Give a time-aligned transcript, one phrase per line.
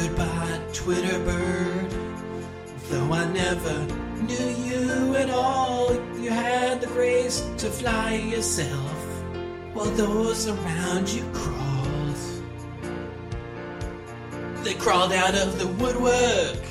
[0.00, 1.90] Goodbye, Twitter bird.
[2.88, 3.86] Though I never
[4.22, 8.98] knew you at all, you had the grace to fly yourself
[9.74, 12.16] while those around you crawled.
[14.64, 16.64] They crawled out of the woodwork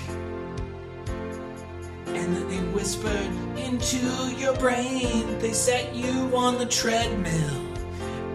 [2.07, 5.37] and then they whispered into your brain.
[5.37, 7.61] They set you on the treadmill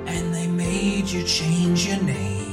[0.07, 2.44] and they made you change your name.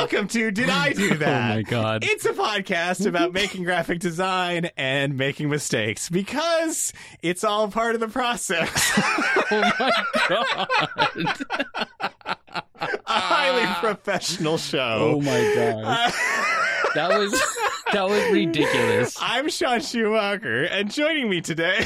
[0.00, 1.50] Welcome to Did I Do That?
[1.50, 2.04] Oh my God.
[2.04, 8.00] It's a podcast about making graphic design and making mistakes because it's all part of
[8.00, 8.70] the process.
[9.52, 10.68] Oh my god.
[12.80, 15.16] a highly professional show.
[15.16, 16.12] Oh my god.
[16.94, 17.32] That was
[17.92, 19.16] that was ridiculous.
[19.20, 21.84] I'm Sean Schumacher, and joining me today,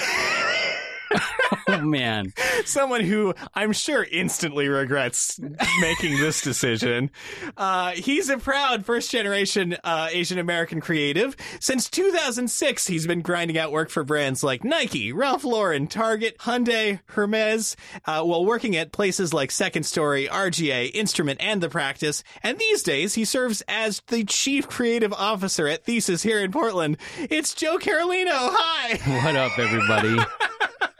[1.67, 2.35] Oh man.
[2.67, 5.41] someone who I'm sure instantly regrets
[5.81, 7.11] making this decision.
[7.57, 11.37] Uh, he's a proud first generation uh, Asian American creative.
[11.61, 17.01] Since 2006, he's been grinding out work for brands like Nike, Ralph Lauren, Target, Hyundai,
[17.07, 22.23] Hermes, uh, while working at places like Second Story, RGA, Instrument, and The Practice.
[22.43, 26.99] And these days, he serves as the chief creative officer at Thesis here in Portland.
[27.19, 28.33] It's Joe Carolino.
[28.33, 29.25] Hi.
[29.25, 30.19] What up everybody?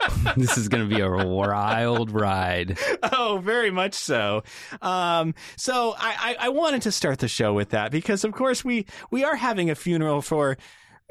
[0.37, 2.77] This is going to be a wild ride.
[3.13, 4.43] Oh, very much so.
[4.81, 8.65] Um, so I, I, I wanted to start the show with that because, of course,
[8.65, 10.57] we we are having a funeral for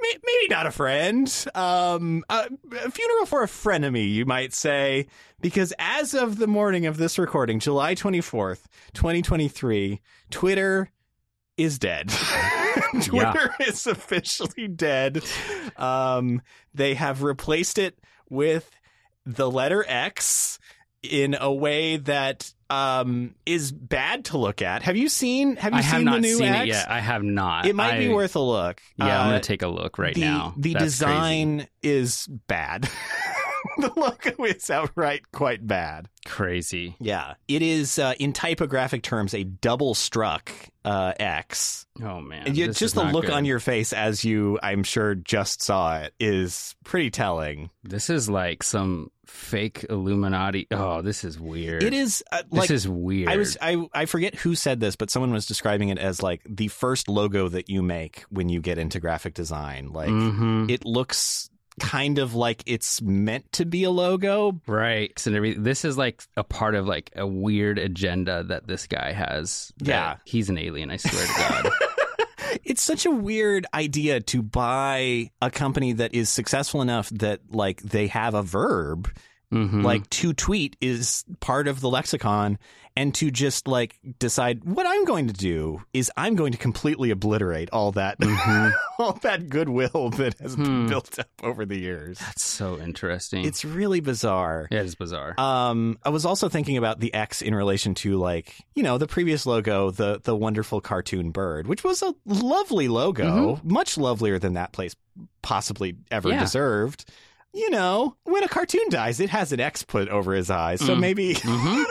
[0.00, 2.48] may- maybe not a friend, um, a,
[2.84, 5.06] a funeral for a frenemy, you might say,
[5.40, 10.90] because as of the morning of this recording, July twenty fourth, twenty twenty three, Twitter
[11.56, 12.12] is dead.
[13.02, 15.22] Twitter is officially dead.
[15.76, 16.42] Um,
[16.74, 17.98] they have replaced it
[18.28, 18.70] with
[19.26, 20.58] the letter X
[21.02, 24.82] in a way that um, is bad to look at.
[24.82, 25.56] Have you seen?
[25.56, 26.62] Have you I seen have the new seen X?
[26.64, 26.90] it yet.
[26.90, 27.66] I have not.
[27.66, 28.80] It might be worth a look.
[28.96, 30.54] Yeah, I'm Uh, going to take a look right the, now.
[30.56, 32.88] The That's design is bad.
[33.78, 36.08] the logo is outright quite bad.
[36.26, 36.96] crazy.
[37.00, 40.50] Yeah, it is uh, in typographic terms a double struck
[40.84, 41.86] uh, X.
[42.02, 42.46] Oh man.
[42.48, 43.34] And you, just the look good.
[43.34, 47.70] on your face as you, I'm sure, just saw it is pretty telling.
[47.82, 50.66] This is like some fake Illuminati.
[50.70, 51.82] Oh, this is weird.
[51.82, 53.28] It is uh, This is weird.
[53.30, 56.42] I was I I forget who said this, but someone was describing it as like
[56.48, 59.92] the first logo that you make when you get into graphic design.
[59.92, 60.70] Like Mhm.
[60.70, 61.48] it looks
[61.80, 64.60] kind of like it's meant to be a logo.
[64.66, 65.20] Right.
[65.26, 69.12] And every, this is like a part of like a weird agenda that this guy
[69.12, 69.72] has.
[69.78, 70.16] Yeah.
[70.24, 71.72] He's an alien, I swear to God.
[72.62, 77.82] It's such a weird idea to buy a company that is successful enough that like
[77.82, 79.10] they have a verb
[79.54, 79.82] Mhm.
[79.84, 82.58] like to tweet is part of the lexicon
[82.96, 87.10] and to just like decide what I'm going to do is I'm going to completely
[87.10, 88.16] obliterate all that
[88.98, 90.86] all that goodwill that has been Hmm.
[90.86, 92.18] built up over the years.
[92.20, 93.44] That's so interesting.
[93.44, 94.68] It's really bizarre.
[94.70, 95.34] yeah, it's bizarre.
[95.40, 99.08] Um, I was also thinking about the X in relation to like, you know, the
[99.08, 104.54] previous logo, the the wonderful cartoon bird, which was a lovely logo, much lovelier than
[104.54, 104.94] that place
[105.42, 106.40] possibly ever Yeah.
[106.40, 107.04] deserved.
[107.54, 110.96] You know, when a cartoon dies, it has an X put over his eyes, so
[110.96, 111.00] Mm.
[111.00, 111.84] maybe Mhm.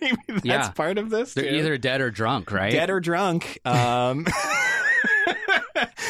[0.00, 0.70] maybe that's Yeah.
[0.70, 1.34] part of this.
[1.34, 1.56] They're too.
[1.56, 2.72] either dead or drunk, right?
[2.72, 3.58] dead or drunk.
[3.64, 4.26] Um,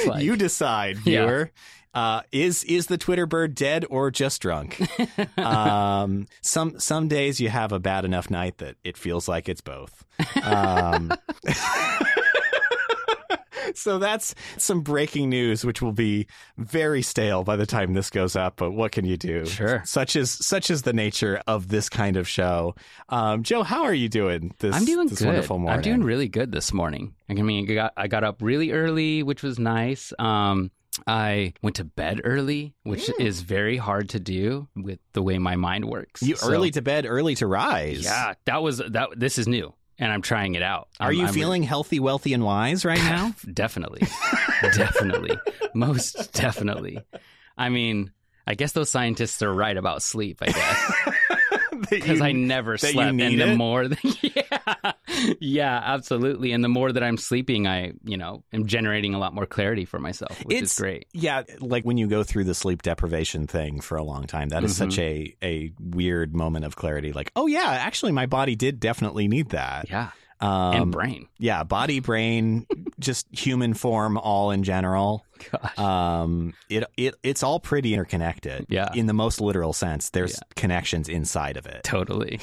[0.06, 1.24] Like- you decide, Yeah.
[1.26, 1.50] viewer.
[1.94, 4.80] Uh, is is the Twitter bird dead or just drunk?
[5.38, 9.62] um, some some days you have a bad enough night that it feels like it's
[9.62, 10.04] both.
[10.42, 11.12] Um,
[13.76, 16.26] so that's some breaking news, which will be
[16.56, 18.56] very stale by the time this goes up.
[18.56, 19.46] But what can you do?
[19.46, 19.82] Sure.
[19.84, 22.74] Such is such is the nature of this kind of show.
[23.08, 24.54] Um, Joe, how are you doing?
[24.58, 25.26] This I'm doing this good.
[25.28, 25.76] wonderful morning.
[25.76, 27.14] I'm doing really good this morning.
[27.28, 30.12] I mean, I got I got up really early, which was nice.
[30.18, 30.70] Um,
[31.06, 35.54] I went to bed early, which is very hard to do with the way my
[35.54, 36.22] mind works.
[36.22, 38.02] You So- early to bed, early to rise.
[38.02, 39.10] Yeah, that was that.
[39.16, 40.88] This is new, and I'm trying it out.
[41.00, 43.34] Are I'm- you I'm- feeling healthy, wealthy, and wise right now?
[43.52, 44.02] Definitely,
[44.74, 45.36] definitely,
[45.74, 46.98] most definitely.
[47.56, 48.12] I mean,
[48.46, 50.38] I guess those scientists are right about sleep.
[50.42, 50.92] I guess.
[51.90, 53.56] because I never that slept, and the it?
[53.56, 53.84] more,
[54.22, 54.92] yeah,
[55.40, 59.34] yeah, absolutely, and the more that I'm sleeping, I, you know, am generating a lot
[59.34, 61.06] more clarity for myself, which It's- is great.
[61.12, 64.64] Yeah, like when you go through the sleep deprivation thing for a long time, that
[64.64, 64.90] is Mm-hmm.
[64.90, 67.12] such a a weird moment of clarity.
[67.12, 69.88] Like, oh yeah, actually, my body did definitely need that.
[69.88, 70.10] Yeah,
[70.40, 71.28] Um, and brain.
[71.38, 72.66] yeah, body, brain,
[73.00, 75.24] just human form, all in general.
[75.50, 75.78] Gosh.
[75.78, 78.66] Um, it it it's all pretty interconnected.
[78.68, 78.88] Yeah.
[78.94, 80.10] in the most literal sense.
[80.10, 80.38] There's Yeah.
[80.54, 81.82] connections inside of it.
[81.84, 82.38] Totally,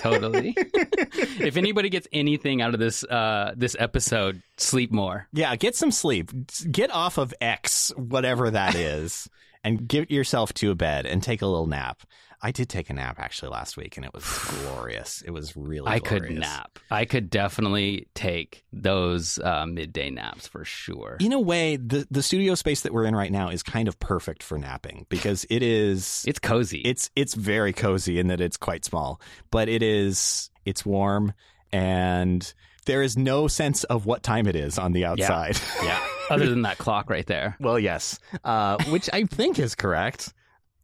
[0.00, 0.54] totally.
[0.58, 5.26] if anybody gets anything out of this uh, this episode, sleep more.
[5.32, 6.30] Yeah, get some sleep.
[6.70, 9.28] Get off of X, whatever that is,
[9.62, 12.02] and get yourself to a bed and take a little nap.
[12.44, 15.22] I did take a nap actually last week, and it was glorious.
[15.22, 15.90] It was really.
[15.90, 16.78] I could nap.
[16.90, 21.16] I could definitely take those uh, midday naps for sure.
[21.20, 23.98] In a way, the the studio space that we're in right now is kind of
[23.98, 26.22] perfect for napping because it is.
[26.34, 26.80] It's cozy.
[26.80, 29.20] It's it's very cozy in that it's quite small,
[29.50, 31.32] but it is it's warm
[31.72, 32.52] and
[32.86, 35.58] there is no sense of what time it is on the outside.
[35.82, 36.04] yeah.
[36.30, 37.56] Other than that clock right there.
[37.60, 40.32] Well, yes, uh, which I think is correct.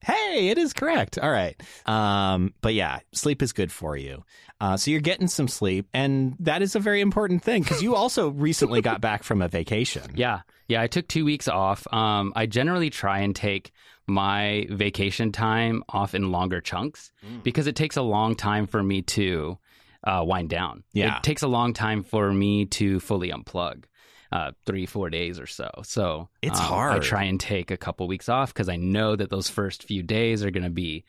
[0.03, 1.19] Hey, it is correct.
[1.19, 1.61] All right.
[1.87, 4.25] Um, but yeah, sleep is good for you.
[4.61, 7.95] Uh, so you're getting some sleep, and that is a very important thing because you
[7.95, 10.03] also recently got back from a vacation.
[10.15, 10.41] Yeah.
[10.69, 10.83] Yeah.
[10.83, 11.87] I took two weeks off.
[11.93, 13.73] Um, I generally try and take
[14.07, 17.43] my vacation time off in longer chunks Mm.
[17.43, 19.59] because it takes a long time for me to
[20.05, 20.83] uh, wind down.
[20.93, 21.19] Yeah.
[21.19, 23.85] It takes a long time for me to fully unplug.
[24.33, 25.69] Uh, three, four days or so.
[25.83, 29.29] So It's um, I try and take a couple weeks off because I know that
[29.29, 31.05] those first few days are going to be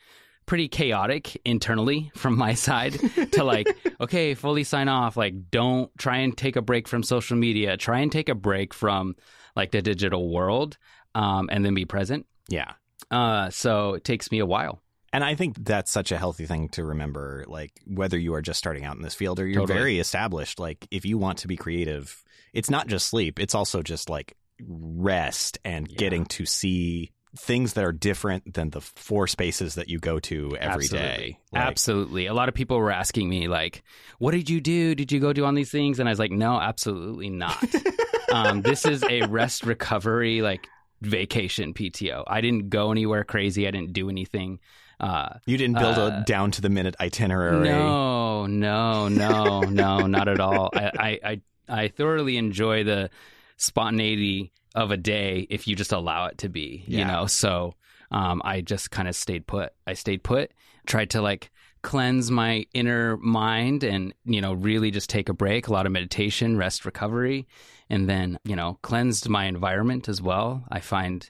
[0.48, 3.00] pretty chaotic internally from my side
[3.34, 3.68] to like,
[4.02, 5.18] okay, fully sign off.
[5.18, 7.78] Like, don't try and take a break from social media.
[7.78, 9.16] Try and take a break from
[9.56, 10.78] like the digital world
[11.16, 12.26] um, and then be present.
[12.50, 12.74] Yeah.
[13.10, 14.82] Uh, so it takes me a while.
[15.14, 17.44] And I think that's such a healthy thing to remember.
[17.48, 19.78] Like, whether you are just starting out in this field or you're Totally.
[19.78, 22.24] very established, like, if you want to be creative,
[22.54, 24.36] it's not just sleep, it's also just like
[24.68, 25.96] rest and Yeah.
[25.98, 30.56] getting to see things that are different than the four spaces that you go to
[30.58, 30.98] every day.
[30.98, 31.40] Absolutely.
[31.54, 32.26] Like, absolutely.
[32.26, 33.84] A lot of people were asking me, like,
[34.20, 34.94] what did you do?
[34.96, 36.00] Did you go do on these things?
[36.00, 37.58] And I was like, no, absolutely not.
[38.34, 40.68] um, this is a rest recovery, like,
[41.02, 42.26] vacation PTO.
[42.28, 43.66] I didn't go anywhere crazy.
[43.66, 44.60] I didn't do anything.
[45.00, 47.68] Uh, You didn't build Uh, a down to the minute itinerary.
[47.68, 50.70] no, no, no, no, not at all.
[50.76, 53.10] I, I, I, I thoroughly enjoy the
[53.58, 57.26] spontaneity of a day if you just allow it to be, you know?
[57.28, 57.76] So
[58.12, 59.74] um, I just kind of stayed put.
[59.88, 60.52] I stayed put,
[60.86, 61.50] tried to like
[61.82, 65.92] cleanse my inner mind and, you know, really just take a break, a lot of
[65.92, 67.48] meditation, rest, recovery,
[67.90, 70.64] and then, you know, cleansed my environment as well.
[70.70, 71.28] I find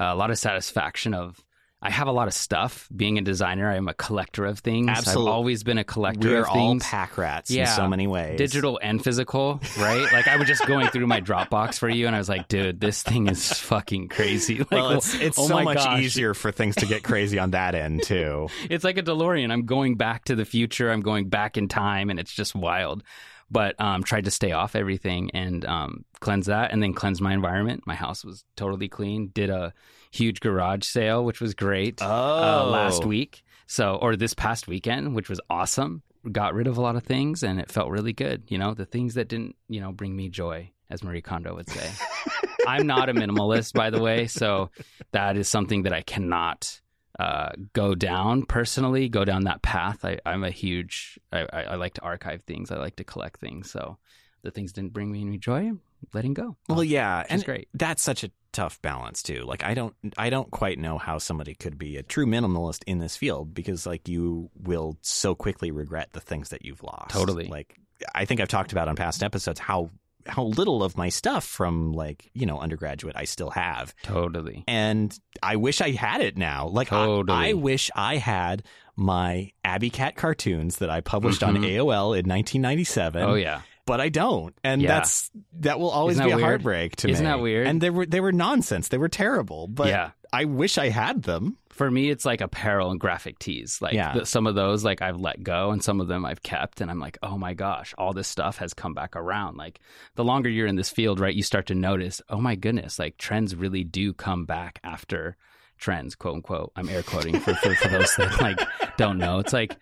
[0.00, 1.44] uh, a lot of satisfaction of
[1.84, 2.88] I have a lot of stuff.
[2.94, 4.88] Being a designer, I'm a collector of things.
[4.88, 7.64] Absolute- I've always been a collector We're of all pack rats in Yeah.
[7.74, 8.38] so many ways.
[8.38, 10.06] Digital and physical, right?
[10.12, 12.78] Like I was just going through my Dropbox for you, and I was like, "Dude,
[12.80, 16.00] this thing is fucking crazy." Like, Well, it's it's oh so much gosh.
[16.02, 18.48] easier for things to get crazy on that end too.
[18.70, 19.50] It's like a DeLorean.
[19.50, 20.90] I'm going back to the future.
[20.90, 23.02] I'm going back in time, and it's just wild.
[23.50, 27.34] But um, tried to stay off everything and um, cleanse that, and then cleanse my
[27.34, 27.82] environment.
[27.86, 29.30] My house was totally clean.
[29.34, 29.74] Did a
[30.12, 32.00] huge garage sale, which was great.
[32.00, 33.42] Oh, uh, last week.
[33.66, 36.02] So, or this past weekend, which was awesome.
[36.30, 38.44] Got rid of a lot of things and it felt really good.
[38.48, 41.68] You know, the things that didn't, you know, bring me joy, as Marie Kondo would
[41.68, 41.90] say.
[42.66, 44.26] I'm not a minimalist, by the way.
[44.26, 44.70] So
[45.12, 46.80] that is something that I cannot
[47.18, 50.04] uh, go down personally, go down that path.
[50.04, 53.70] I, I'm a huge, I, I, like to archive things, I like to collect things.
[53.70, 53.98] So
[54.42, 55.72] the things didn't bring me any joy,
[56.12, 56.56] letting go.
[56.68, 57.68] Well, yeah, Which is and great.
[57.74, 59.44] that's such a tough balance too.
[59.44, 62.98] Like I don't I don't quite know how somebody could be a true minimalist in
[62.98, 67.10] this field because like you will so quickly regret the things that you've lost.
[67.10, 67.46] Totally.
[67.46, 67.76] Like
[68.14, 69.90] I think I've talked about on past episodes how
[70.26, 73.92] how little of my stuff from like, you know, undergraduate I still have.
[74.04, 74.62] Totally.
[74.68, 76.68] And I wish I had it now.
[76.68, 77.36] Like I- Totally.
[77.38, 78.62] I, wish I had
[78.94, 81.64] my Abby Cat cartoons that I published on Mhm.
[81.64, 83.62] AOL in 1997 Oh, yeah.
[83.86, 84.88] But I don't, and Yeah.
[84.88, 86.46] that's that will always Isn't be a weird?
[86.46, 87.12] heartbreak to me.
[87.14, 87.66] Isn't that weird?
[87.66, 88.88] And they were they were nonsense.
[88.88, 89.66] They were terrible.
[89.68, 90.10] But yeah.
[90.32, 91.58] I wish I had them.
[91.70, 94.12] for me it's like apparel and graphic tees like Yeah.
[94.12, 96.90] th- some of those like i've let go and some of them i've kept and
[96.90, 99.80] i'm like oh my gosh all this stuff has come back around like
[100.14, 103.16] the longer you're in this field right you start to notice oh my goodness like
[103.16, 105.34] trends really do come back after
[105.78, 108.60] trends quote unquote i'm air quoting for, for, for those that like
[108.98, 109.74] don't know it's like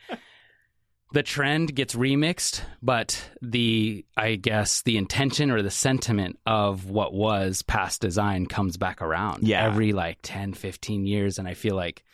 [1.12, 7.12] the trend gets remixed, but the I guess the intention or the sentiment of what
[7.12, 9.64] was past design comes back around Yeah.
[9.64, 12.04] every like 10, 15 years and I feel like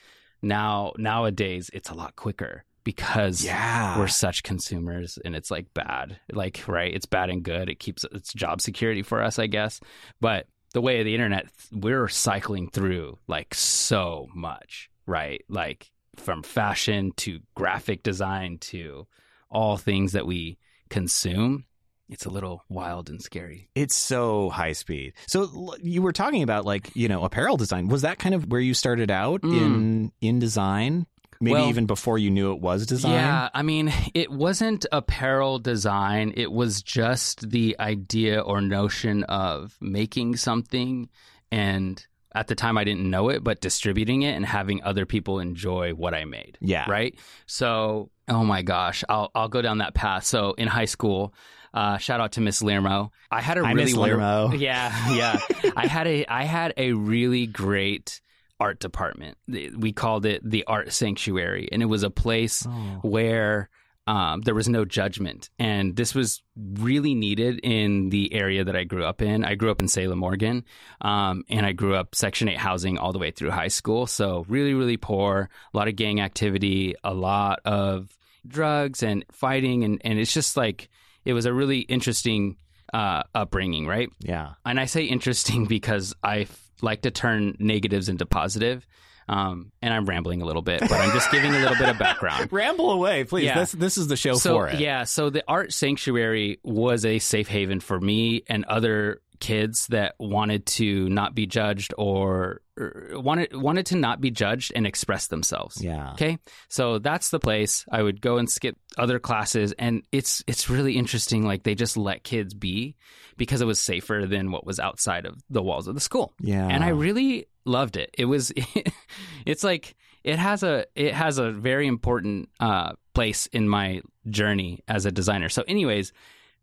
[0.42, 3.98] now nowadays it's a lot quicker because Yeah.
[3.98, 6.20] we're such consumers and it's like bad.
[6.32, 6.94] Like, right?
[6.94, 7.68] It's bad and good.
[7.68, 9.80] It keeps it's job security for us, I guess.
[10.20, 15.44] But the way of the internet, we're cycling through like so much, right?
[15.48, 19.06] Like from fashion to graphic design to
[19.50, 20.58] all things that we
[20.90, 21.64] consume.
[22.08, 23.68] It's a little wild and scary.
[23.74, 25.14] It's so high speed.
[25.26, 27.88] So you were talking about like, you know, apparel design.
[27.88, 29.56] Was that kind of where you started out Mm.
[29.56, 31.06] in in design?
[31.40, 33.12] Maybe Well- even before you knew it was design?
[33.12, 36.32] Yeah, I mean, it wasn't apparel design.
[36.36, 41.08] It was just the idea or notion of making something
[41.50, 45.40] and at the time I didn't know it, but distributing it and having other people
[45.40, 46.58] enjoy what I made.
[46.60, 46.88] Yeah.
[46.90, 47.14] Right?
[47.46, 50.24] So, oh my gosh, I'll I'll go down that path.
[50.24, 51.32] So, in high school,
[51.74, 53.10] uh, shout out to Miss Lermo.
[53.30, 54.16] I had a really Miss wonder-
[54.56, 55.38] Yeah, yeah.
[55.76, 58.20] I had a I had a really great
[58.58, 59.36] art department.
[59.48, 62.98] We called it the Art Sanctuary, and it was a place Oh.
[63.02, 63.68] where
[64.06, 65.50] um, there was no judgment.
[65.58, 69.44] And this was really needed in the area that I grew up in.
[69.44, 70.64] I grew up in Salem, Oregon,
[71.00, 74.06] um, and I grew up Section 8 housing all the way through high school.
[74.06, 79.82] So, really, really poor, a lot of gang activity, a lot of drugs and fighting.
[79.84, 80.88] And, and it's just like,
[81.24, 82.56] it was a really interesting
[82.94, 84.08] uh, upbringing, right?
[84.20, 84.52] Yeah.
[84.64, 88.86] and I say interesting because I f- like to turn negatives into positive.
[89.28, 91.98] Um, and I'm rambling a little bit, but I'm just giving a little bit of
[91.98, 92.48] background.
[92.52, 93.46] Ramble away, please.
[93.46, 93.58] Yeah.
[93.58, 94.78] This this is the show so for it.
[94.78, 100.14] yeah, so the art sanctuary was a safe haven for me and other kids that
[100.18, 105.26] wanted to not be judged or, or wanted wanted to not be judged and express
[105.28, 105.82] themselves.
[105.82, 106.12] Yeah.
[106.12, 106.38] Okay,
[106.68, 110.96] so that's the place I would go and skip other classes, and it's it's really
[110.96, 111.44] interesting.
[111.44, 112.96] Like they just let kids be
[113.36, 116.66] because it was safer than what was outside of the walls of the school, Yeah.
[116.66, 118.14] and I really loved it.
[118.16, 118.52] It was,
[119.46, 124.80] it's like it has a it has a very important uh, place in my journey
[124.88, 125.48] as a designer.
[125.48, 126.12] So, anyways.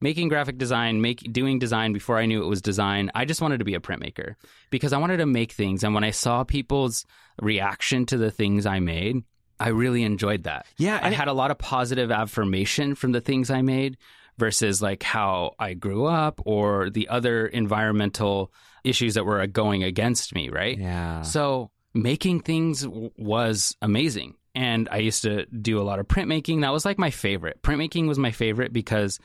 [0.03, 3.09] Making graphic design, make doing design before I knew it was design.
[3.15, 4.35] I just wanted to be a printmaker
[4.69, 5.83] because I wanted to make things.
[5.83, 7.05] And when I saw people's
[7.41, 9.23] reaction to the things I made,
[9.59, 10.65] I really enjoyed that.
[10.77, 13.97] yeah, I had a lot of positive affirmation from the things I made
[14.37, 18.51] versus like how I grew up or the other environmental
[18.83, 20.77] issues that were going against me, right?
[20.77, 21.21] yeah.
[21.21, 24.35] So making things w- was amazing.
[24.55, 26.61] And I used to do a lot of printmaking.
[26.61, 27.61] That was like my favorite.
[27.63, 29.19] Printmaking was my favorite because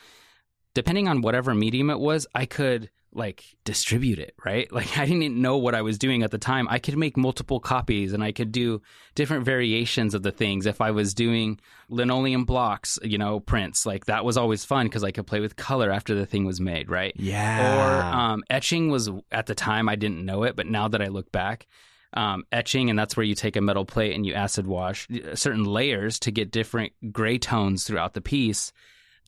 [0.74, 4.70] depending on whatever medium it was, I could like distribute it, right?
[4.78, 6.68] Like I didn't know what I was doing at the time.
[6.70, 8.80] I could make multiple copies and I could do
[9.14, 10.66] different variations of the things.
[10.66, 11.58] If I was doing
[11.88, 15.56] linoleum blocks, you know, prints, like that was always fun because I could play with
[15.56, 17.12] color after the thing was made, right?
[17.16, 17.76] yeah.
[17.76, 21.08] Or um, etching was at the time I didn't know it, but now that I
[21.08, 21.66] look back,
[22.14, 25.64] um, etching and that's where you take a metal plate and you acid wash certain
[25.64, 28.72] layers to get different gray tones throughout the piece.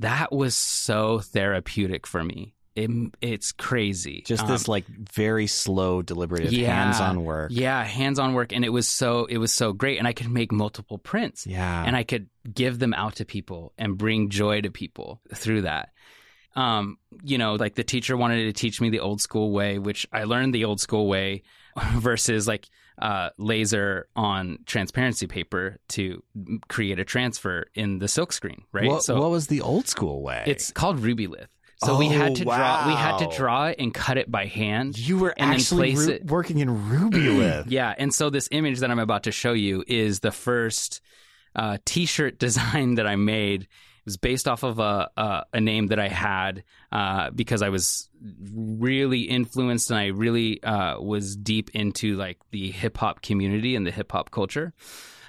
[0.01, 2.55] That was so therapeutic for me.
[2.77, 2.91] It,
[3.21, 4.23] it's crazy.
[4.25, 7.51] just Um, this like very slow, deliberative, yeah, hands-on work.
[7.53, 10.53] Yeah, hands-on work, and it was so it was so great, and I could make
[10.53, 11.85] multiple prints Yeah.
[11.85, 15.91] and I could give them out to people and bring joy to people through that.
[16.57, 20.07] Um, you know, like the teacher wanted to teach me the old school way, which
[20.13, 21.43] I learned the old school way
[21.95, 22.69] versus like
[23.01, 26.23] uh, laser on transparency paper to
[26.69, 28.89] create a transfer in the silkscreen, right?
[28.89, 30.45] What, so what was the old school way?
[30.47, 31.47] it's called Rubylith.
[31.83, 34.45] So we had Oh, to draw we had to draw it and cut it by
[34.45, 34.99] hand.
[34.99, 37.69] you were actually ru- working in Ruby Lith.
[37.69, 41.01] Yeah, and so this image that I'm about to show you is the first
[41.57, 43.67] uh, T-shirt design that I made.
[44.11, 48.09] Was based off of a a, a name that I had uh, because I was
[48.53, 53.87] really influenced and I really uh, was deep into like the hip hop community and
[53.87, 54.73] the hip hop culture.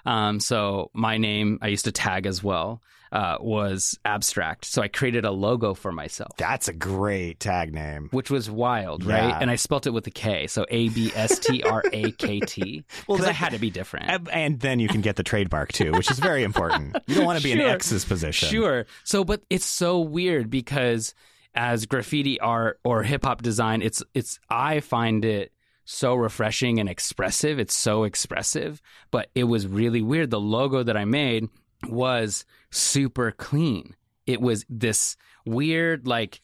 [0.03, 2.81] Um, so my name I used to tag as well
[3.11, 4.65] uh, was abstract.
[4.65, 8.07] So I created a logo for myself That's a great tag name.
[8.11, 9.31] which was wild, Yeah.
[9.31, 9.41] right?
[9.41, 12.39] And I spelt it with a K, so A B S T R A K
[12.39, 14.09] T, Well, because I that- had to be different.
[14.09, 16.95] And- And then you can get the trademark too, which is very important.
[17.07, 18.47] You don't want to be in X's position.
[18.49, 18.85] Sure.
[19.03, 21.13] So, but it's so weird because
[21.53, 25.51] as graffiti art or hip hop design, it's it's I find it
[25.83, 27.59] so refreshing and expressive.
[27.59, 30.29] It's so expressive, but it was really weird.
[30.29, 31.49] The logo that I made
[31.87, 33.95] was super clean.
[34.25, 36.41] It was this weird like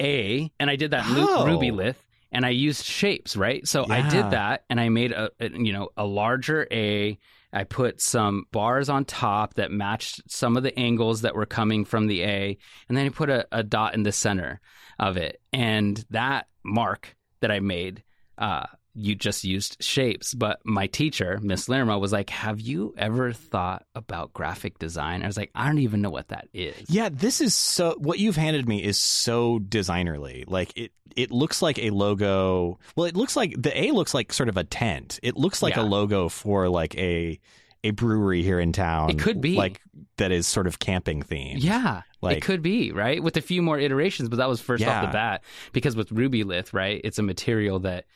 [0.00, 1.44] A, and I did that Oh.
[1.46, 1.96] Rubylith.
[2.30, 3.66] And I used shapes, right?
[3.66, 7.18] So I did that, and I made a, a you know a larger A,
[7.54, 11.86] I put some bars on top that matched some of the angles that were coming
[11.86, 14.60] from the A, and then I put a, a dot in the center
[14.98, 15.40] of it.
[15.54, 18.02] And that mark that I made
[18.36, 18.66] uh,
[18.98, 20.34] you just used shapes.
[20.34, 25.22] But my teacher, Miss Lerma, was like, Have you ever thought about graphic design?
[25.22, 26.74] I was like, I don't even know what that is.
[26.88, 30.44] Yeah, this is so what you've handed me is so designerly.
[30.46, 32.78] Like it it looks like a logo.
[32.96, 35.18] Well, it looks like the A looks like sort of a tent.
[35.22, 35.82] It looks like Yeah.
[35.82, 37.38] a logo for like a
[37.84, 39.10] a brewery here in town.
[39.10, 39.54] It could be.
[39.54, 39.80] like
[40.16, 41.62] that is sort of camping themed.
[41.62, 44.84] Yeah, Like- it could be right with a few more iterations, but that was first
[44.84, 48.06] off the bat because with Rubylith, right, it's a material that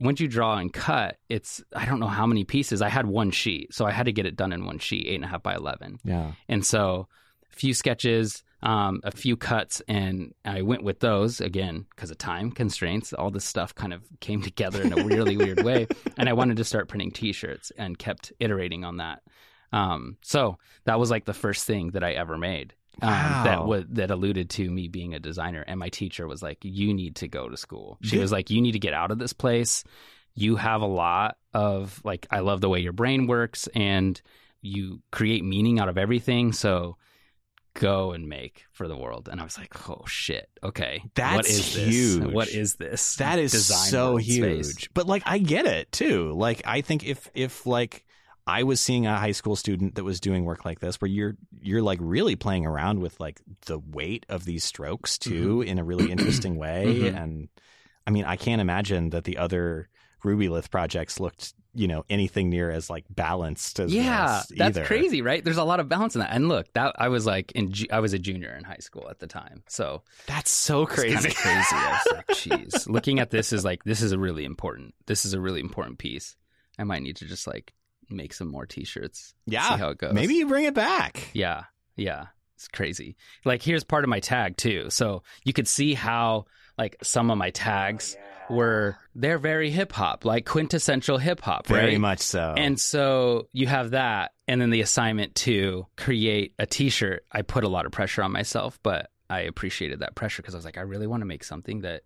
[0.00, 2.80] once you draw and cut, it's I don't know how many pieces.
[2.82, 5.16] I had one sheet, so I had to get it done in one sheet, eight
[5.16, 6.32] and a half by eleven, Yeah.
[6.48, 7.08] and so
[7.52, 12.18] a few sketches, um, a few cuts, and I went with those again because of
[12.18, 13.12] time constraints.
[13.12, 16.56] All this stuff kind of came together in a really weird way, and I wanted
[16.58, 19.22] to start printing T-shirts and kept iterating on that.
[19.72, 22.74] Um, so that was like the first thing that I ever made.
[23.02, 23.08] Um,
[23.44, 26.92] that was that alluded to me being a designer, and my teacher was like, "You
[26.92, 29.18] need to go to school." She Did- was like, "You need to get out of
[29.18, 29.84] this place.
[30.34, 34.20] You have a lot of like, I love the way your brain works, and
[34.60, 36.52] you create meaning out of everything.
[36.52, 36.96] So
[37.74, 41.48] go and make for the world." And I was like, "Oh shit, okay, what That's
[41.50, 41.88] is this?
[41.88, 42.24] huge.
[42.32, 43.16] What is this?
[43.16, 44.66] That is design so huge.
[44.74, 46.32] space?" But like I get it too.
[46.32, 48.04] Like I think if if like
[48.46, 51.36] I was seeing a high school student that was doing work like this where you're
[51.60, 55.84] you're like really playing around with like the weight of these strokes too in a
[55.84, 57.16] really interesting way Mhm.
[57.22, 57.48] and
[58.06, 59.88] I mean I can't imagine that the other
[60.24, 64.84] Rubylith projects looked, you know, anything near as like balanced as Yeah, that's either.
[64.84, 65.42] crazy, right?
[65.42, 66.30] There's a lot of balance in that.
[66.32, 69.18] And look, that I was like in I was a junior in high school at
[69.18, 71.14] the time, so That's so crazy.
[71.14, 71.66] kinda crazy.
[71.72, 74.94] I was like, jeez, looking at this is like this is a really important.
[75.06, 76.36] This is a really important piece.
[76.78, 77.72] I might need to just like
[78.10, 79.34] make some more T-shirts.
[79.46, 80.12] Yeah, see how it goes.
[80.12, 81.28] Maybe you bring it back.
[81.32, 81.64] Yeah,
[81.96, 82.26] yeah,
[82.56, 83.16] it's crazy.
[83.44, 86.46] Like here's part of my tag too, so you could see how
[86.78, 88.16] like some of my tags
[88.48, 92.00] oh, were they're very hip hop, like quintessential hip hop, Very right?
[92.00, 92.54] much so.
[92.56, 97.24] And so you have that, and then the assignment to create a T-shirt.
[97.30, 100.58] I put a lot of pressure on myself, but I appreciated that pressure because I
[100.58, 102.02] was like, I really want to make something that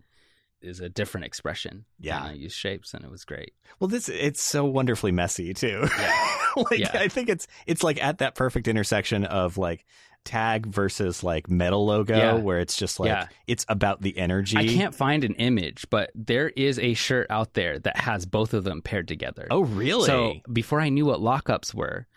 [0.65, 1.85] is a different expression.
[1.99, 2.21] Yeah.
[2.21, 3.53] and I used shapes, and it was great.
[3.79, 5.87] Well, this it's so wonderfully messy too.
[6.57, 6.91] like Yeah.
[6.93, 9.85] I think it's it's like at that perfect intersection of like
[10.23, 12.33] tag versus like metal logo Yeah.
[12.33, 13.27] where it's just like Yeah.
[13.47, 14.57] it's about the energy.
[14.57, 18.53] I can't find an image, but there is a shirt out there that has both
[18.55, 19.47] of them paired together.
[19.51, 20.07] Oh, really?
[20.07, 22.07] So before I knew what lockups were,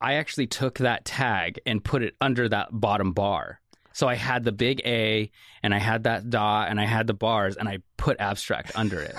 [0.00, 3.60] I actually took that tag and put it under that bottom bar.
[3.96, 5.30] So I had the big A
[5.62, 9.00] and I had that dot and I had the bars and I put abstract under
[9.00, 9.16] it.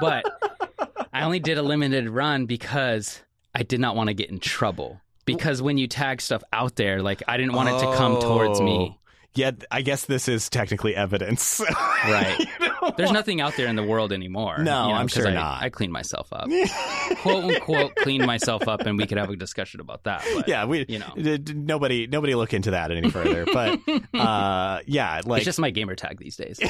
[0.00, 0.24] but
[1.12, 3.20] I only did a limited run because
[3.54, 5.00] I did not want to get in trouble.
[5.26, 8.60] Because when you tag stuff out there, like I didn't want it to come towards
[8.60, 8.98] me.
[8.98, 9.05] Oh.
[9.36, 11.60] Yeah, I guess this is technically evidence.
[12.06, 12.38] Right.
[12.38, 12.94] You know?
[12.96, 14.58] There's nothing out there in the world anymore.
[14.58, 15.62] No, you know, I'm sure I, not.
[15.62, 16.48] I cleaned myself up.
[17.18, 20.24] quote unquote cleaned myself up and we could have a discussion about that.
[20.34, 21.38] But, yeah, we you know.
[21.52, 23.44] nobody nobody look into that any further.
[23.44, 23.80] But
[24.14, 26.60] uh, yeah, like it's just my gamer tag these days.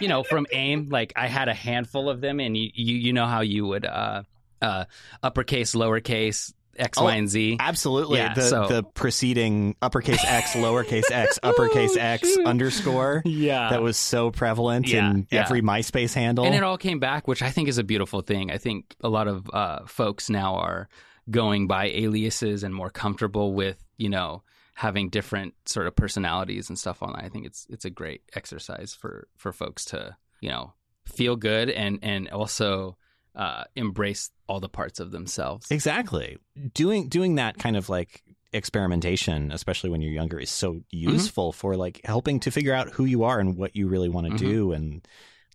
[0.00, 3.12] you know, from AIM, like I had a handful of them and you you, you
[3.12, 4.22] know how you would uh
[4.62, 4.84] uh
[5.22, 7.56] uppercase, lowercase, X, Oh, Y, and Z.
[7.60, 8.18] Absolutely.
[8.18, 12.46] Yeah, the so- the preceding uppercase X, lowercase X, uppercase Oh, X shoot.
[12.46, 13.70] underscore Yeah.
[13.70, 15.44] that was so prevalent Yeah, in yeah.
[15.44, 16.44] every MySpace handle.
[16.44, 18.50] and it all came back, which I think is a beautiful thing.
[18.50, 20.88] I think a lot of uh, folks now are
[21.30, 24.42] going by aliases and more comfortable with, you know,
[24.74, 27.24] having different sort of personalities and stuff on that.
[27.24, 30.72] I think it's it's a great exercise for for folks to, you know,
[31.04, 32.96] feel good and and also
[33.38, 35.70] uh, embrace all the parts of themselves.
[35.70, 36.36] exactly.
[36.74, 38.22] Doing doing that kind of like
[38.52, 40.84] experimentation, especially when you're younger, is so Mm-hmm.
[40.90, 44.26] useful for like helping to figure out who you are and what you really want
[44.26, 44.38] to Mhm.
[44.38, 45.06] do and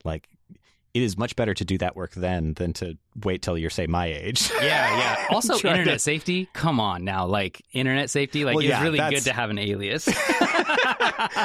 [0.04, 0.28] like
[0.94, 3.88] it is much better to do that work then than to wait till you're say
[3.88, 4.52] my age.
[4.62, 5.26] Yeah, yeah.
[5.32, 6.48] Also, internet to- safety.
[6.54, 8.46] Come on now, like internet safety.
[8.46, 10.08] Like Well, it's yeah, really that's- good to have an alias.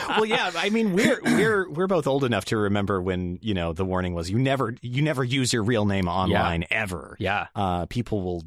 [0.09, 0.51] well, yeah.
[0.57, 4.15] I mean, we're we're we're both old enough to remember when you know the warning
[4.15, 7.17] was you never you never use your real name online ever.
[7.19, 8.43] yeah, Uh, people will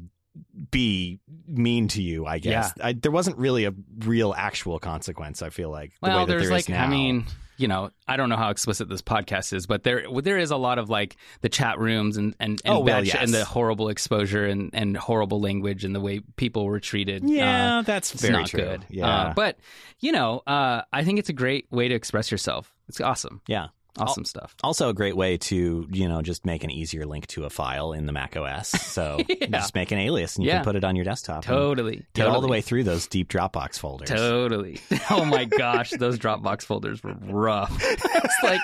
[0.70, 2.24] be mean to you.
[2.26, 5.42] I guess I, there wasn't really a real actual consequence.
[5.42, 7.26] I feel like the way Well, that there's there is like, I mean,
[7.62, 10.56] you know, I don't know how explicit this podcast is, but there there is a
[10.56, 13.16] lot of like the chat rooms and and and, Oh, well, yes.
[13.20, 17.22] and the horrible exposure and and horrible language and the way people were treated.
[17.28, 18.60] yeah, uh, that's very not true.
[18.60, 18.84] good.
[18.90, 19.56] Yeah, Uh, but
[20.00, 22.74] you know, uh, I think it's a great way to express yourself.
[22.88, 23.40] It's awesome.
[23.46, 23.68] Yeah.
[23.98, 24.54] Awesome stuff.
[24.64, 27.92] also a great way to you know just make an easier link to a file
[27.92, 28.68] in the Mac OS.
[28.70, 29.46] So Yeah.
[29.58, 30.58] just make an alias and you Yeah.
[30.58, 31.44] can put it on your desktop.
[31.44, 32.04] Totally.
[32.14, 34.08] Get all the way through those deep Dropbox folders.
[34.08, 34.80] Totally.
[35.10, 37.76] Oh my gosh, those Dropbox folders were rough.
[37.82, 38.60] it's like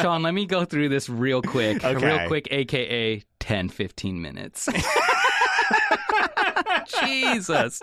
[0.00, 1.82] Sean, let me go through this real quick.
[1.88, 2.06] Okay.
[2.18, 4.68] Real quick, aka 10, 15 minutes.
[7.04, 7.80] Jesus.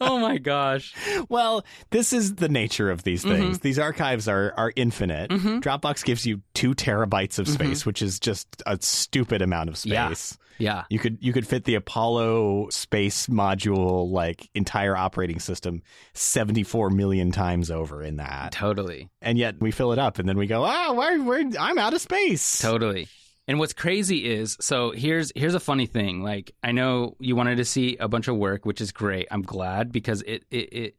[0.00, 0.94] Oh my gosh.
[1.28, 3.34] Well, this is the nature of these Mm-hmm.
[3.36, 3.58] things.
[3.60, 5.30] These archives are are infinite.
[5.30, 9.92] Dropbox gives you two terabytes of space, which is just a stupid amount of Mm-hmm.
[9.92, 10.06] Yeah.
[10.08, 10.38] space.
[10.58, 10.84] Yeah.
[10.88, 15.82] You could you could fit the Apollo space module like entire operating system
[16.14, 18.52] 74 million times over in that.
[18.52, 19.10] Totally.
[19.20, 21.92] And yet we fill it up and then we go, "Ah, where, where I'm out
[21.92, 23.08] of space." Totally.
[23.48, 26.22] And what's crazy is so here's here's a funny thing.
[26.22, 29.28] Like I know you wanted to see a bunch of work, which is great.
[29.30, 30.96] I'm glad because it it, it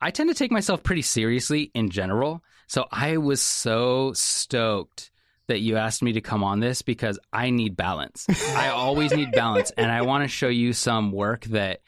[0.00, 2.42] I tend to take myself pretty seriously in general.
[2.66, 5.12] So I was so stoked
[5.46, 8.26] that you asked me to come on this because I need balance.
[8.56, 11.80] I always need balance and I want to show you some work that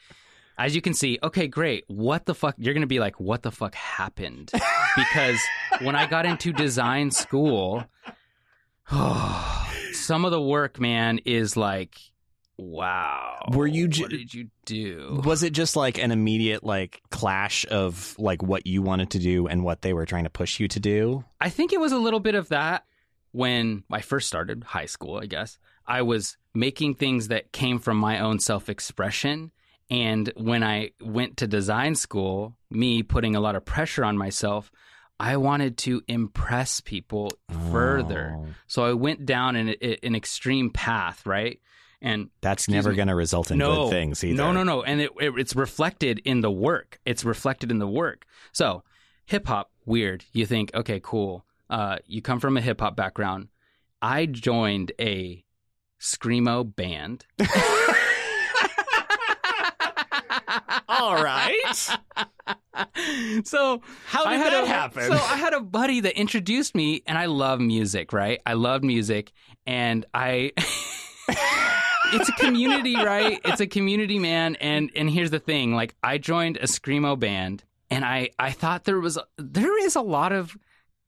[0.57, 1.83] as you can see, okay, great.
[1.87, 2.55] What the fuck?
[2.57, 4.51] You're going to be like, what the fuck happened?
[4.95, 5.39] Because
[5.81, 7.85] when I got into design school,
[8.91, 9.56] oh,
[9.99, 11.95] some of the work, man, is like,
[12.57, 13.45] wow.
[13.51, 15.21] Were you j- What did you do?
[15.23, 19.47] Was it just like an immediate like clash of like what you wanted to do
[19.47, 21.23] and what they were trying to push you to do?
[21.39, 22.83] I think it was a little bit of that
[23.31, 25.57] when I first started high school, I guess.
[25.85, 29.51] I was making things that came from my own self expression.
[29.89, 34.69] And when I went to design school, me putting a lot of pressure on myself,
[35.19, 37.31] I wanted to impress people
[37.71, 38.35] further.
[38.37, 38.47] Oh.
[38.67, 39.69] So I went down an,
[40.03, 41.59] an extreme path, right?
[42.01, 44.37] And That's never going to result in no, good things either.
[44.37, 44.83] No, no, no.
[44.83, 46.99] And it, it, it's reflected in the work.
[47.05, 48.25] It's reflected in the work.
[48.51, 48.83] So
[49.25, 50.23] hip hop, weird.
[50.31, 51.43] You think, okay, cool.
[51.69, 53.47] Uh, you come from a hip hop background.
[54.01, 55.43] I joined a
[55.99, 57.25] screamo band.
[60.87, 61.73] All right.
[63.43, 65.03] so How did that a, happen?
[65.03, 68.41] So I had a buddy that introduced me, and I love music, right?
[68.45, 69.31] I love music,
[69.65, 70.53] and I.
[72.13, 73.39] it's a community, right?
[73.43, 74.55] It's a community, man.
[74.55, 78.85] And and here's the thing: like, I joined a screamo band, and I I thought
[78.85, 80.55] there was there is a lot of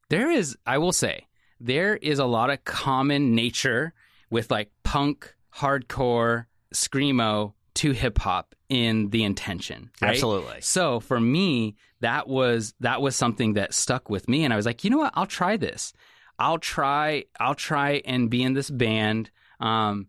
[0.10, 1.28] there is I will say
[1.60, 3.94] there is a lot of common nature
[4.30, 10.12] with like punk, hardcore, screamo to hip hop in the intention, right?
[10.12, 10.62] Absolutely.
[10.62, 14.65] So for me, that was that was something that stuck with me, and I was
[14.65, 15.13] like, you know what?
[15.15, 15.93] I'll try this.
[16.38, 17.25] I'll try.
[17.39, 19.29] I'll try and be in this band.
[19.60, 20.08] Um,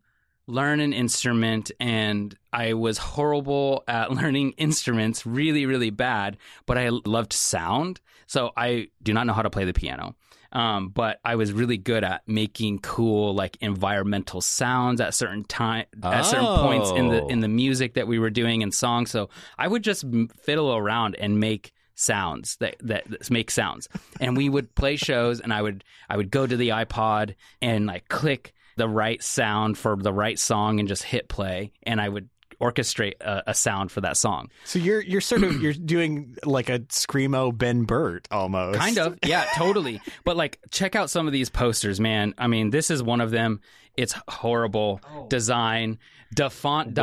[0.51, 6.89] learn an instrument and I was horrible at learning instruments, really, really bad, but I
[6.89, 8.01] loved sound.
[8.27, 10.15] So I do not know how to play the piano.
[10.53, 15.87] Um, but I was really good at making cool like environmental sounds at certain time
[16.03, 17.29] at certain points in the Oh.
[17.29, 19.11] in the music that we were doing and songs.
[19.11, 20.05] So I would just
[20.43, 23.89] fiddle around and make sounds that, that that make sounds.
[24.21, 27.87] And we would play shows and I would I would go to the iPod and
[27.87, 32.09] like click the right sound for the right song and just hit play and I
[32.09, 32.29] would
[32.61, 34.51] orchestrate a, a sound for that song.
[34.65, 38.79] So you're you're sort of you're doing like a screamo Ben Burtt almost.
[38.79, 39.19] Kind of.
[39.25, 40.01] Yeah, totally.
[40.25, 42.35] But like check out some of these posters, man.
[42.37, 43.61] I mean, this is one of them.
[43.97, 45.27] It's horrible oh.
[45.29, 45.99] design.
[46.35, 46.95] DaFont.com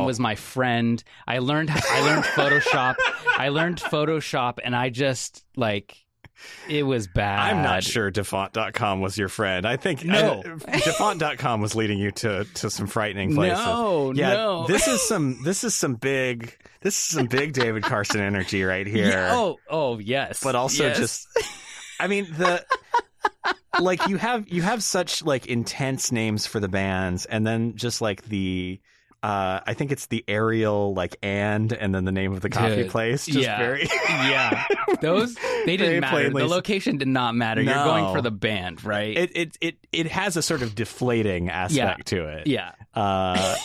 [0.00, 0.06] Wow.
[0.06, 1.02] was my friend.
[1.26, 2.96] I learned I learned Photoshop.
[3.36, 6.04] I learned Photoshop and I just like
[6.68, 7.38] it was bad.
[7.54, 9.66] I'm not sure DaFont.com was your friend.
[9.66, 10.42] I think No.
[10.44, 13.64] Uh, I, DaFont.com was leading you to, to some frightening places.
[13.64, 14.66] No, yeah, no.
[14.66, 18.86] this is some this is some big this is some big David Carson energy right
[18.96, 19.08] here.
[19.10, 20.42] Yeah, oh, oh yes.
[20.42, 20.98] but also Yes.
[20.98, 21.28] just
[21.98, 22.64] I mean the
[23.80, 28.00] like you have you have such like intense names for the bands and then just
[28.00, 28.80] like the
[29.22, 32.76] uh I think it's the Arial like and and then the name of the coffee
[32.76, 33.58] Dude, place just yeah.
[33.58, 34.64] very yeah.
[35.02, 35.34] Those
[35.66, 36.12] they didn't matter.
[36.30, 37.60] plainly- The location did not matter.
[37.62, 39.16] You're going for the band, right?
[39.16, 42.46] it, it it it has a sort of deflating aspect to it.
[42.46, 42.72] yeah.
[42.94, 43.56] Uh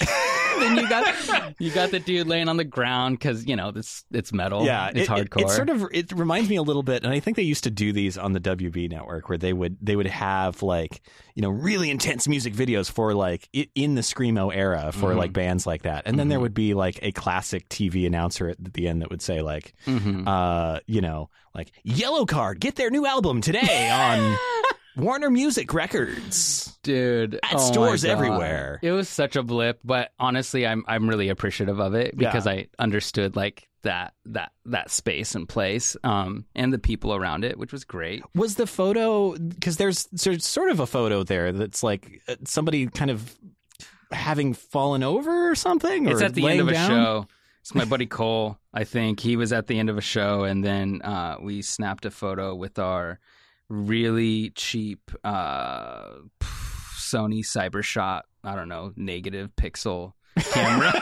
[0.60, 4.04] then you got you got the dude laying on the ground because you know this
[4.12, 4.66] it's metal.
[4.66, 5.42] yeah, it's it, it- hardcore.
[5.44, 7.72] It, sort of it reminds me a little bit, and I think they used to
[7.72, 11.02] do these on the WB network, where they would they would have like
[11.36, 15.18] you know really intense music videos for like in the screamo era for Mhm.
[15.18, 16.44] like bands like that, and then there Mhm.
[16.44, 20.28] would be like a classic TV announcer at the end that would say like Mhm.
[20.28, 24.38] uh you know like Yellowcard get their new album today on
[24.98, 26.78] Warner Music Records.
[26.84, 28.80] dude At oh stores everywhere.
[28.82, 32.52] It was such a blip, but honestly, I'm I'm really appreciative of it because Yeah.
[32.54, 37.58] I understood like that that that space and place, um, and the people around it,
[37.58, 38.24] which was great.
[38.34, 42.88] Was the photo because there's there's sort of a photo there that's like uh, somebody
[42.88, 43.36] kind of
[44.12, 46.08] having fallen over or something?
[46.08, 46.90] It's at the end of a down?
[46.90, 47.28] show.
[47.62, 48.60] It's my buddy Cole.
[48.74, 52.06] I think he was at the end of a show, and then uh, we snapped
[52.06, 53.20] a photo with our
[53.70, 56.10] really cheap uh,
[56.42, 58.22] Sony CyberShot.
[58.44, 60.94] I don't know, negative pixel camera.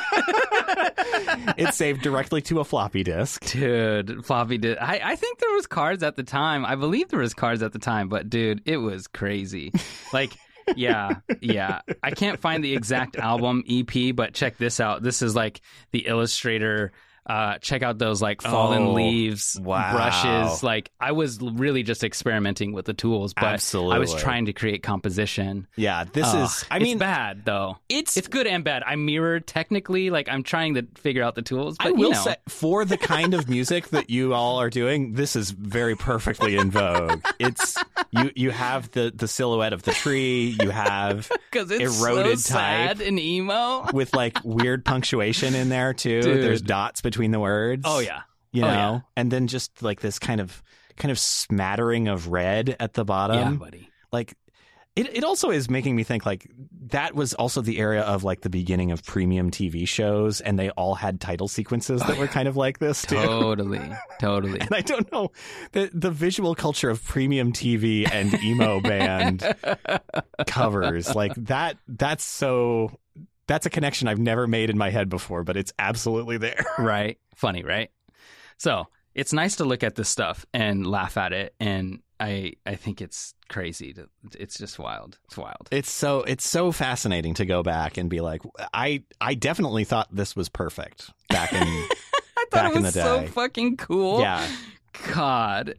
[1.57, 3.45] It's saved directly to a floppy disk.
[3.51, 4.81] dude, floppy disk.
[4.81, 6.65] I, I think there was cards at the time.
[6.65, 9.71] I believe there was cards at the time, but dude, it was crazy.
[10.13, 10.33] Like,
[10.75, 11.81] yeah, yeah.
[12.01, 15.03] I can't find the exact album EP, but check this out.
[15.03, 16.91] This is like the illustrator.
[17.25, 19.93] Uh, check out those like fallen Oh, leaves wow.
[19.93, 20.61] brushes.
[20.61, 24.83] Like I was really just experimenting with the tools, but I was trying to create
[24.83, 25.67] composition.
[25.77, 26.65] Yeah, this Ugh, is.
[26.69, 27.77] I it's mean, bad though.
[27.87, 28.17] it's.
[28.17, 28.83] It's good and bad.
[28.85, 31.77] I mirrored technically, like I'm trying to figure out the tools.
[31.77, 32.23] But I you will know.
[32.23, 36.57] say, for the kind of music that you all are doing, this is very perfectly
[36.57, 37.23] in vogue.
[37.39, 37.77] It's
[38.11, 38.31] you.
[38.35, 40.57] You have the the silhouette of the tree.
[40.61, 43.87] You have because it's eroded so sad and emo.
[43.93, 46.21] with like weird punctuation in there too.
[46.21, 46.43] Dude.
[46.43, 47.83] There's dots between the words.
[47.85, 48.21] Oh yeah,
[48.51, 48.99] you Oh, know, yeah.
[49.15, 50.61] and then just like this kind of
[50.97, 53.37] kind of smattering of red at the bottom.
[53.37, 53.89] yeah, buddy.
[54.11, 54.35] Like
[54.95, 56.47] it, it also is making me think like
[56.89, 60.69] that was also the area of like the beginning of premium TV shows, and they
[60.71, 63.15] all had title sequences that oh, were kind of like this too.
[63.15, 63.81] Totally,
[64.19, 64.59] totally.
[64.61, 65.31] And I don't know
[65.71, 69.43] the the visual culture of premium TV and emo band
[70.47, 71.77] covers like that.
[71.87, 72.91] That's so.
[73.47, 76.65] That's a connection I've never made in my head before, but it's absolutely there.
[76.79, 77.17] right?
[77.35, 77.89] Funny, right?
[78.57, 82.75] So it's nice to look at this stuff and laugh at it, and I I
[82.75, 83.93] think it's crazy.
[83.93, 84.07] To,
[84.39, 85.19] it's just wild.
[85.25, 85.67] It's wild.
[85.71, 88.41] It's so it's so fascinating to go back and be like,
[88.73, 91.87] I I definitely thought this was perfect back in I
[92.49, 93.27] thought back it in was the so day.
[93.27, 94.21] fucking cool.
[94.21, 94.47] yeah.
[95.13, 95.75] God.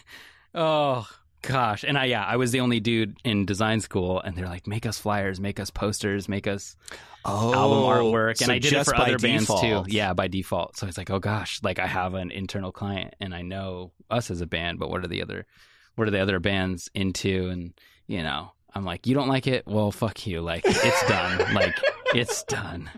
[0.54, 1.06] oh
[1.42, 1.84] gosh.
[1.84, 4.86] And I yeah, I was the only dude in design school and they're like, make
[4.86, 6.76] us flyers, make us posters, make us
[7.24, 8.40] Oh, album artwork.
[8.40, 9.84] And so I did it for other bands too.
[9.86, 10.76] Yeah, by default.
[10.76, 14.30] So it's like, oh gosh, like I have an internal client and I know us
[14.30, 15.46] as a band, but what are the other
[15.94, 17.48] what are the other bands into?
[17.48, 17.74] And
[18.06, 19.66] you know, I'm like, you don't like it?
[19.66, 20.40] Well, fuck you.
[20.40, 21.54] Like it's done.
[21.54, 21.74] like
[22.14, 22.90] it's done.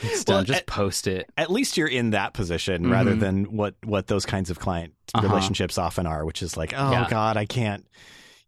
[0.00, 0.36] It's done.
[0.36, 1.30] Well, Just at- post it.
[1.36, 3.20] At least you're in that position rather Mhm.
[3.20, 5.26] than what what those kinds of client Uh-huh.
[5.28, 7.06] relationships often are, which is like, oh Yeah.
[7.10, 7.86] god, I can't.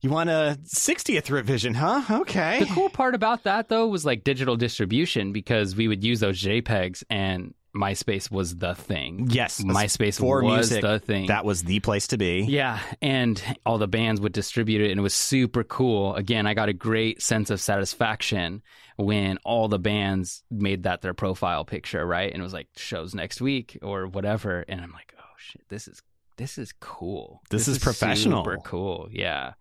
[0.01, 2.03] You want a 60th revision, huh?
[2.23, 2.61] Okay.
[2.61, 6.39] The cool part about that though was like digital distribution because we would use those
[6.43, 9.29] JPEGs and MySpace was the thing.
[9.31, 11.27] yes, MySpace for was music, the thing.
[11.27, 12.43] that was the place to be.
[12.49, 16.15] yeah, and all the bands would distribute it and it was super cool.
[16.15, 18.63] Again, I got a great sense of satisfaction
[18.97, 22.33] when all the bands made that their profile picture, right?
[22.33, 25.89] And it was like shows next week or whatever and I'm like, "Oh shit, this
[25.89, 26.01] is
[26.37, 27.43] this is cool.
[27.51, 29.09] This is professional." Super cool.
[29.11, 29.55] Yeah.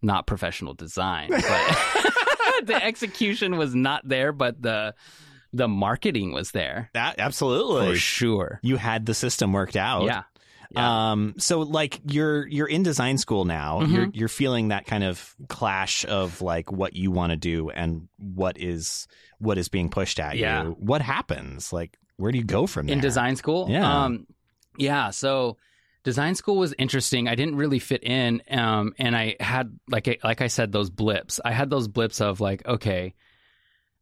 [0.00, 1.42] Not professional design, but
[2.64, 4.94] the execution was not there, but the
[5.52, 8.60] the marketing was there That absolutely for sure.
[8.62, 10.04] You had the system worked out.
[10.04, 10.22] Yeah.
[10.70, 11.10] Yeah.
[11.12, 13.80] Um, so like you're you're in design school now.
[13.82, 13.92] Mhm.
[13.92, 18.08] You're you're feeling that kind of clash of like what you want to do and
[18.18, 19.06] what is
[19.38, 20.62] what is being pushed at Yeah.
[20.64, 20.70] you.
[20.78, 21.72] What happens?
[21.74, 22.94] Like where do you go from there?
[22.94, 23.66] in design school.
[23.68, 24.04] Yeah.
[24.04, 24.26] Um,
[24.78, 25.10] yeah.
[25.10, 25.58] So
[26.04, 27.28] design school was interesting.
[27.28, 31.38] I didn't really fit in, um, and I had like like I said those blips.
[31.44, 33.14] I had those blips of like, okay,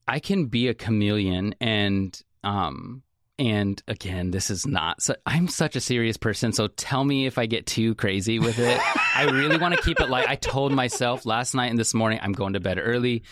[0.09, 3.03] I can be a chameleon, and um,
[3.39, 5.01] and again, this is not.
[5.03, 8.59] So, I'm such a serious person, so tell me if I get too crazy with
[8.59, 8.81] it.
[9.17, 10.29] I really want to keep it light.
[10.29, 13.23] I told myself last night and this morning I'm going to bed early.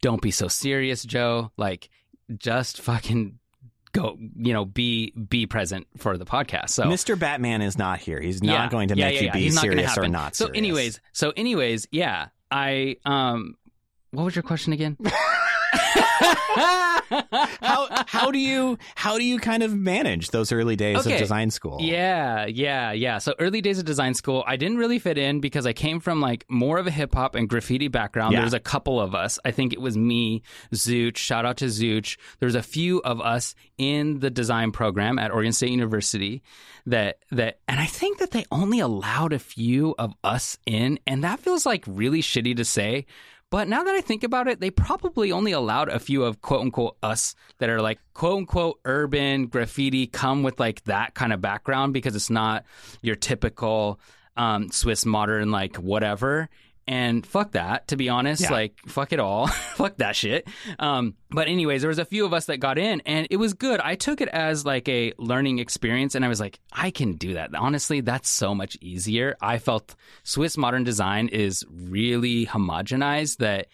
[0.00, 1.50] Don't be so serious, Joe.
[1.56, 1.88] Like,
[2.36, 3.38] just fucking
[3.92, 4.16] go.
[4.36, 6.70] You know, be be present for the podcast.
[6.70, 7.18] So Mr.
[7.18, 8.20] Batman is not here.
[8.20, 8.68] He's not Yeah.
[8.68, 10.58] going to Yeah, make yeah, you be He's serious or not So, serious.
[10.58, 12.28] anyways, so anyways, yeah.
[12.50, 13.56] I um,
[14.12, 14.96] what was your question again?
[17.60, 21.14] how how do you how do you kind of manage those early days Okay.
[21.14, 21.78] of design school?
[21.80, 23.18] Yeah, yeah, yeah.
[23.18, 26.20] So early days of design school, I didn't really fit in because I came from
[26.20, 28.32] like more of a hip hop and graffiti background.
[28.32, 28.40] Yeah.
[28.40, 29.38] There's a couple of us.
[29.44, 30.42] I think it was me,
[30.74, 31.16] Zooch.
[31.16, 32.16] Shout out to Zooch.
[32.40, 36.42] There's a few of us in the design program at Oregon State University
[36.86, 41.24] that that, and I think that they only allowed a few of us in, and
[41.24, 43.06] that feels like really shitty to say.
[43.50, 46.60] But now that I think about it, they probably only allowed a few of quote
[46.60, 51.40] unquote us that are like quote unquote urban graffiti come with like that kind of
[51.40, 52.64] background because it's not
[53.00, 53.98] your typical
[54.36, 56.48] um, Swiss modern like whatever.
[56.88, 58.40] And fuck that, to be honest.
[58.40, 58.50] Yeah.
[58.50, 59.46] Like, fuck it all.
[59.76, 60.48] fuck that shit.
[60.78, 63.52] Um, but, anyways, there was a few of us that got in, and it was
[63.52, 63.78] good.
[63.80, 67.34] I took it as like a learning experience, and I was like, I can do
[67.34, 67.54] that.
[67.54, 69.36] Honestly, that's so much easier.
[69.38, 73.66] I felt Swiss modern design is really homogenized that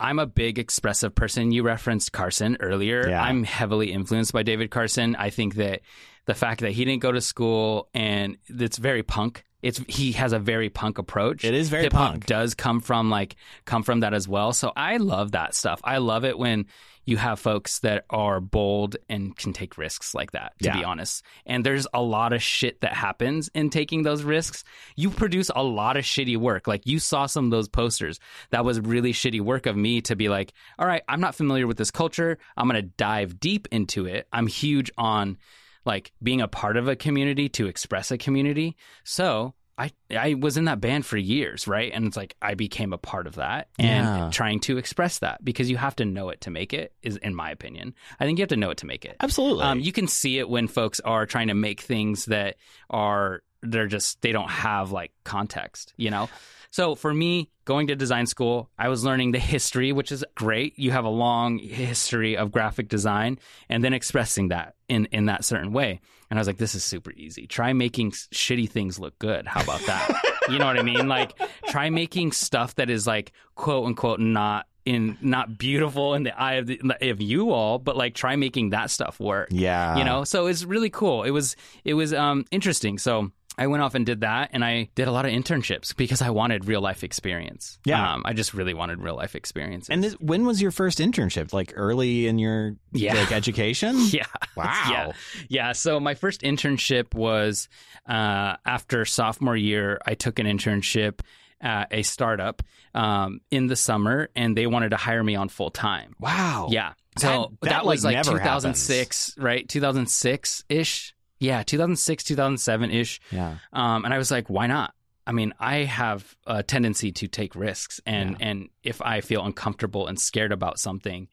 [0.00, 1.52] I'm a big expressive person.
[1.52, 3.06] You referenced Carson earlier.
[3.06, 3.22] Yeah.
[3.22, 5.14] I'm heavily influenced by David Carson.
[5.14, 5.82] I think that
[6.24, 10.32] the fact that he didn't go to school and it's very punk it's he has
[10.32, 11.44] a very punk approach.
[11.44, 12.26] It is very Hip punk.
[12.26, 14.52] does come from like come from that as well.
[14.52, 15.80] So I love that stuff.
[15.84, 16.66] I love it when
[17.08, 20.76] you have folks that are bold and can take risks like that, to Yeah.
[20.78, 21.22] be honest.
[21.46, 24.64] And there's a lot of shit that happens in taking those risks.
[24.96, 26.66] You produce a lot of shitty work.
[26.66, 28.18] Like you saw some of those posters.
[28.50, 31.68] That was really shitty work of me to be like, all right, I'm not familiar
[31.68, 32.38] with this culture.
[32.56, 34.26] I'm going to dive deep into it.
[34.32, 35.38] I'm huge on
[35.86, 38.76] like being a part of a community to express a community.
[39.04, 41.90] So I I was in that band for years, right?
[41.94, 44.30] And it's like I became a part of that and Yeah.
[44.30, 47.34] trying to express that because you have to know it to make it is in
[47.34, 47.94] my opinion.
[48.18, 49.16] I think you have to know it to make it.
[49.20, 49.64] Absolutely.
[49.64, 52.56] Um, you can see it when folks are trying to make things that
[52.90, 56.28] are they're just they don't have like context, you know.
[56.76, 60.78] So for me, going to design school, I was learning the history, which is great.
[60.78, 63.38] You have a long history of graphic design,
[63.70, 66.02] and then expressing that in in that certain way.
[66.28, 67.46] And I was like, this is super easy.
[67.46, 69.46] Try making shitty things look good.
[69.46, 70.22] How about that?
[70.50, 71.08] you know what I mean?
[71.08, 71.32] Like,
[71.68, 76.56] try making stuff that is like quote unquote not in not beautiful in the eye
[76.56, 76.78] of the
[77.10, 79.96] of you all, but like try making that stuff work yeah.
[79.96, 83.82] you know so it's really cool it was it was um interesting so I went
[83.82, 86.80] off and did that, and I did a lot of internships because I wanted real
[86.82, 87.78] life experience.
[87.86, 88.12] Yeah.
[88.14, 89.88] um, I just really wanted real life experience.
[89.88, 91.52] And this, when was your first internship?
[91.54, 93.14] Like early in your Yeah.
[93.14, 93.96] like education?
[94.10, 94.24] yeah,
[94.56, 94.88] Wow.
[94.90, 95.12] yeah,
[95.48, 95.72] yeah.
[95.72, 97.68] So my first internship was
[98.06, 100.00] uh, after sophomore year.
[100.04, 101.20] I took an internship
[101.58, 102.62] at a startup
[102.94, 106.14] um, in the summer, and they wanted to hire me on full time.
[106.20, 106.68] Wow.
[106.70, 106.92] Yeah.
[107.18, 109.66] So that, that, was like, like never 2006, right?
[109.66, 111.14] 2006 ish.
[111.38, 113.20] Yeah, 2006, 2007 ish.
[113.30, 113.58] Yeah.
[113.72, 114.94] Um, and I was like, why not?
[115.26, 120.06] I mean, I have a tendency to take risks, and and if I feel uncomfortable
[120.06, 121.28] and scared about something,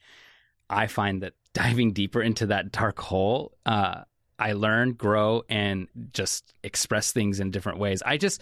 [0.70, 4.02] I find that diving deeper into that dark hole, uh,
[4.40, 8.02] I learn, grow, and just express things in different ways.
[8.04, 8.42] I just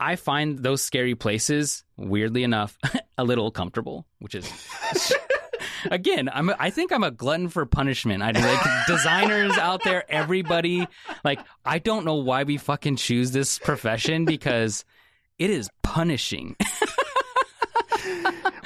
[0.00, 2.78] I find those scary places, weirdly enough,
[3.18, 4.50] a little comfortable, which is.
[5.90, 6.48] Again, I'm.
[6.50, 8.22] a- I think I'm a glutton for punishment.
[8.22, 10.04] I like designers out there.
[10.10, 10.86] Everybody,
[11.24, 14.84] like, I don't know why we fucking choose this profession because
[15.38, 16.56] it is punishing.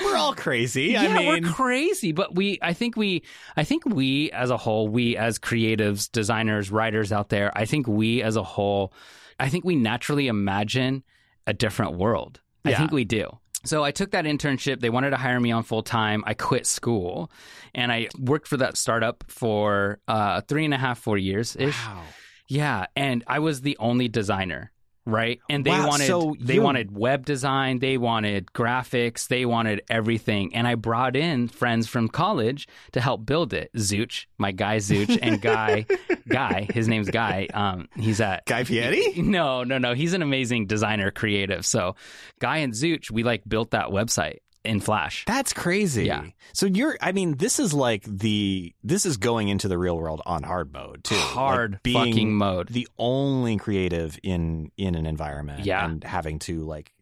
[0.04, 0.84] We're all crazy.
[0.88, 2.58] yeah, I mean, we're crazy, but we.
[2.60, 3.22] I think we.
[3.56, 7.50] I think we as a whole, we as creatives, designers, writers out there.
[7.56, 8.92] I think we as a whole,
[9.40, 11.02] I think we naturally imagine
[11.46, 12.40] a different world.
[12.64, 13.38] I think we do.
[13.64, 14.80] So I took that internship.
[14.80, 16.24] They wanted to hire me on full time.
[16.26, 17.30] I quit school,
[17.74, 21.78] and I worked for that startup for uh, three and a half, four years ish.
[21.86, 22.02] wow.
[22.48, 24.71] Yeah, and I was the only designer,
[25.04, 25.40] right?
[25.50, 29.82] And they Wow, wanted so they you're- wanted web design, they wanted graphics, they wanted
[29.90, 30.54] everything.
[30.54, 33.70] And I brought in friends from college to help build it.
[33.76, 35.86] Zooch, my guy Zooch, and Guy,
[36.28, 37.48] Guy, his name's Guy.
[37.52, 39.14] Um, he's at Guy Fieri?
[39.16, 39.94] No, no, no.
[39.94, 41.66] He's an amazing designer, creative.
[41.66, 41.96] So,
[42.38, 45.24] Guy and Zooch, we like built that website in Flash.
[45.26, 46.04] That's crazy.
[46.06, 46.24] Yeah.
[46.52, 50.22] So you're I mean, this is like the this is going into the real world
[50.26, 51.14] on hard mode too.
[51.16, 52.68] Like Hard being fucking mode.
[52.68, 55.84] the only creative in in an environment Yeah.
[55.84, 56.92] and having to like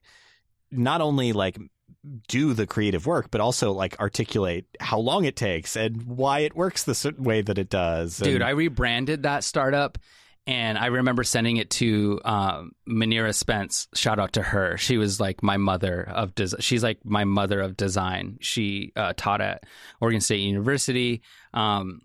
[0.71, 1.59] not only like
[2.29, 6.57] do the creative work but also like articulate how long it takes and why it
[6.57, 8.17] works the certain way that it does.
[8.17, 9.99] Dude, And- I rebranded that startup
[10.51, 13.87] and I remember sending it to um, Manira Spence.
[13.95, 14.77] Shout out to her.
[14.77, 18.37] She was like my mother of des- she's like my mother of design.
[18.41, 19.63] She uh, taught at
[20.01, 21.23] Oregon State University.
[21.55, 22.01] Um,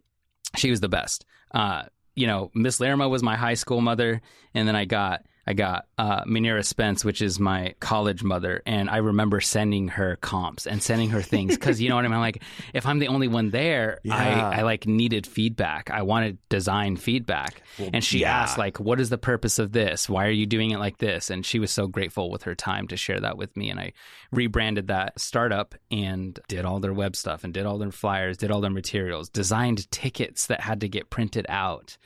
[0.55, 1.25] she was the best.
[1.55, 4.21] Uh, you know, Miss Lerma was my high school mother,
[4.53, 8.89] and then I got I got uh, Manira Spence, which is my college mother, and
[8.89, 12.19] I remember sending her comps and sending her things because you know what I mean.
[12.19, 12.41] Like,
[12.73, 14.15] if I'm the only one there, Yeah.
[14.15, 15.91] I I like needed feedback.
[15.91, 18.41] I wanted design feedback, and she yeah.
[18.41, 20.09] asked like, "What is the purpose of this?
[20.09, 22.87] Why are you doing it like this?" And she was so grateful with her time
[22.87, 23.93] to share that with me, and I
[24.31, 28.49] rebranded that startup and did all their web stuff and did all their flyers, did
[28.51, 31.97] all their materials, designed tickets that had to get printed out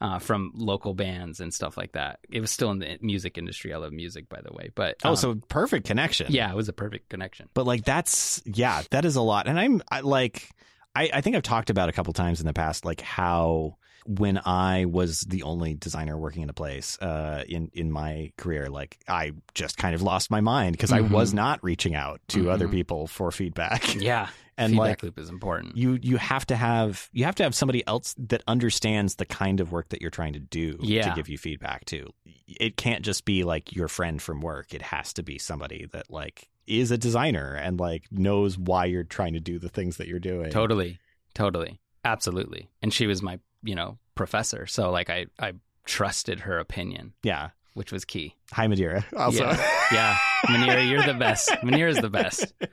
[0.00, 2.18] uh, from local bands and stuff like that.
[2.30, 3.72] It was still in the music industry.
[3.72, 4.70] I love music, by the way.
[4.74, 6.26] But Oh, um, so perfect connection.
[6.30, 7.48] yeah, it was a perfect connection.
[7.54, 9.46] But like that's yeah, that is a lot.
[9.48, 10.50] And I'm I, like
[10.96, 13.76] I, I think I've talked about a couple times in the past like how
[14.06, 18.68] when I was the only designer working in a place uh, in in my career,
[18.68, 21.10] like I just kind of lost my mind because I Mhm.
[21.10, 22.72] was not reaching out to other Mhm.
[22.72, 23.82] people for feedback.
[23.96, 25.76] Yeah, and feedback like loop is important.
[25.76, 29.58] you you have to have you have to have somebody else that understands the kind
[29.60, 32.08] of work that you're trying to do to give you feedback to.
[32.46, 34.72] It can't just be like your friend from work.
[34.72, 39.04] It has to be somebody that like is a designer and like knows why you're
[39.04, 40.50] trying to do the things that you're doing.
[40.50, 40.98] Totally,
[41.34, 42.68] totally, absolutely.
[42.82, 45.52] And she was my, you know, professor, so like I, I
[45.84, 47.14] trusted her opinion.
[47.22, 47.50] Yeah.
[47.76, 48.34] Which was key.
[48.52, 49.04] Hi, Madeira.
[49.16, 50.16] Also, Yeah, yeah.
[50.46, 51.50] Manira, you're the best.
[51.62, 52.52] Manira's the best.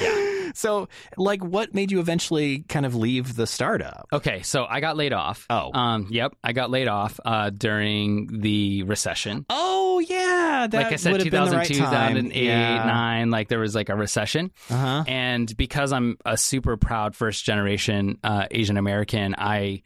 [0.00, 0.52] Yeah.
[0.54, 4.06] so like, what made you eventually kind of leave the startup?
[4.12, 5.46] Okay, so I got laid off.
[5.50, 5.72] Oh.
[5.76, 9.46] Um, yep, I got laid off uh, during the recession.
[9.50, 12.14] Oh yeah, that like I said, would have been the right time.
[12.14, 12.84] 2008, yeah.
[12.84, 14.52] 9, like there was like a recession.
[14.70, 15.02] Uh-huh.
[15.08, 19.82] And because I'm a super proud first generation uh, Asian American, I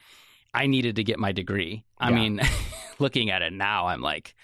[0.52, 1.82] I needed to get my degree.
[1.98, 2.14] I Yeah.
[2.14, 2.40] mean,
[3.00, 4.34] looking at it now, I'm like,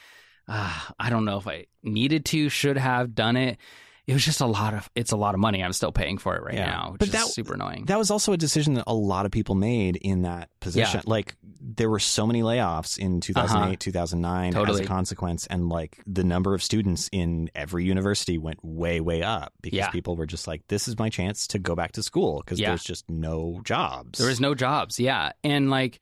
[0.48, 3.58] ah, I don't know if I needed to, should have done it.
[4.06, 5.62] It was just a lot of it's a lot of money.
[5.62, 6.66] I'm still paying for it right Yeah.
[6.66, 7.84] now, which But is that- super annoying.
[7.84, 11.02] That was also a decision that a lot of people made in that position.
[11.06, 13.76] Like there were so many layoffs in 2008, Uh-huh.
[13.78, 19.00] 2009 as a consequence and like the number of students in every university went way
[19.00, 19.90] way up because Yeah.
[19.90, 22.70] people were just like this is my chance to go back to school because Yeah.
[22.70, 24.18] there's just no jobs.
[24.18, 26.00] There was no jobs, yeah, and like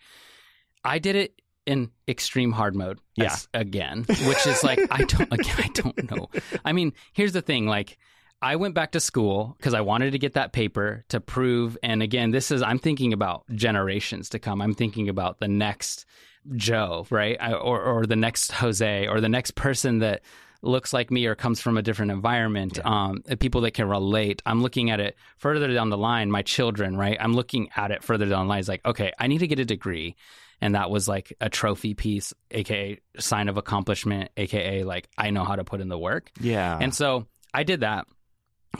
[0.82, 1.34] I did it
[1.68, 3.26] in extreme hard mode, Yeah.
[3.26, 6.28] as- again, which is like I don't, again, I don't know.
[6.64, 7.98] I mean, here's the thing, like.
[8.40, 11.76] I went back to school because I wanted to get that paper to prove.
[11.82, 14.62] And again, this is, I'm thinking about generations to come.
[14.62, 16.06] I'm thinking about the next
[16.54, 17.36] Joe, right?
[17.40, 20.22] I, or, or the next Jose or the next person that
[20.62, 22.78] looks like me or comes from a different environment.
[22.86, 24.40] Um, people that can relate.
[24.46, 27.16] I'm looking at it further down the line, my children, right?
[27.20, 28.60] I'm looking at it further down the line.
[28.60, 30.14] It's like, okay, I need to get a degree.
[30.60, 35.44] And that was like a trophy piece, aka sign of accomplishment, aka like I know
[35.44, 36.30] how to put in the work.
[36.40, 36.78] yeah.
[36.80, 38.06] And so I did that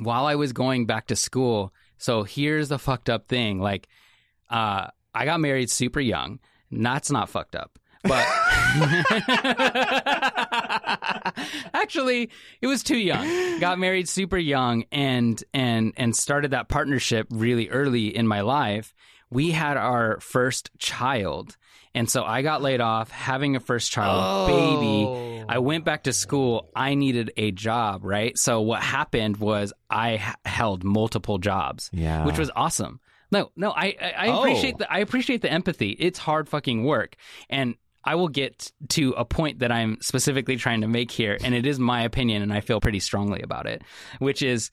[0.01, 1.73] while I was going back to school.
[1.97, 3.61] So here's the fucked up thing.
[3.61, 3.89] Like,
[4.51, 6.39] uh, I got married super young.
[6.71, 7.79] That's not fucked up.
[8.05, 8.25] But
[11.75, 13.59] actually, it was too young.
[13.61, 18.95] Got married super young and and and started that partnership really early in my life.
[19.31, 21.57] We had our first child.
[21.95, 25.05] And so I got laid off having a first child, baby.
[25.07, 25.45] Oh.
[25.49, 26.69] I went back to school.
[26.77, 28.37] I needed a job, right?
[28.37, 32.25] So what happened was I h- held multiple jobs, yeah.
[32.27, 33.01] which was awesome.
[33.31, 34.41] No, no, I I, I Oh.
[34.41, 35.91] appreciate the I appreciate the empathy.
[35.99, 37.17] It's hard fucking work,
[37.51, 37.75] and
[38.05, 41.67] I will get to a point that I'm specifically trying to make here, and it
[41.67, 43.83] is my opinion, and I feel pretty strongly about it,
[44.19, 44.71] which is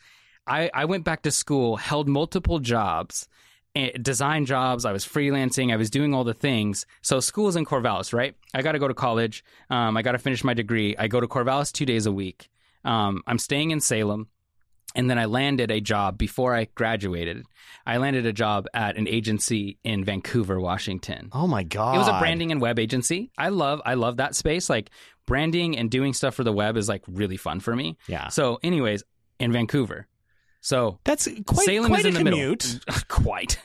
[0.48, 3.28] I I went back to school, held multiple jobs.
[3.76, 4.86] Eh, Design jobs.
[4.86, 5.72] I was freelancing.
[5.74, 6.86] I was doing all the things.
[7.02, 8.36] So school's in Corvallis, right?
[8.54, 9.44] I got to go to college.
[9.70, 10.96] Um, I got to finish my degree.
[10.98, 12.50] I go to Corvallis two days a week.
[12.84, 14.28] Um, I'm staying in Salem.
[14.98, 17.44] And then I landed a job before I graduated.
[17.86, 21.30] I landed a job at an agency in Vancouver, Washington.
[21.34, 21.96] oh my god.
[21.96, 23.30] It was a branding and web agency.
[23.38, 24.70] I love I love that space.
[24.70, 24.90] Like
[25.26, 27.98] branding and doing stuff for the web is like really fun for me.
[28.08, 28.30] Yeah.
[28.30, 29.04] So, anyways,
[29.38, 30.08] in Vancouver.
[30.66, 32.80] So That's quite Salem quite is a in the commute.
[32.88, 33.02] middle.
[33.08, 33.60] quite.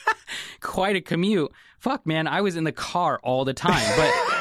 [0.60, 1.52] quite a commute.
[1.78, 3.80] Fuck, man, I was in the car all the time.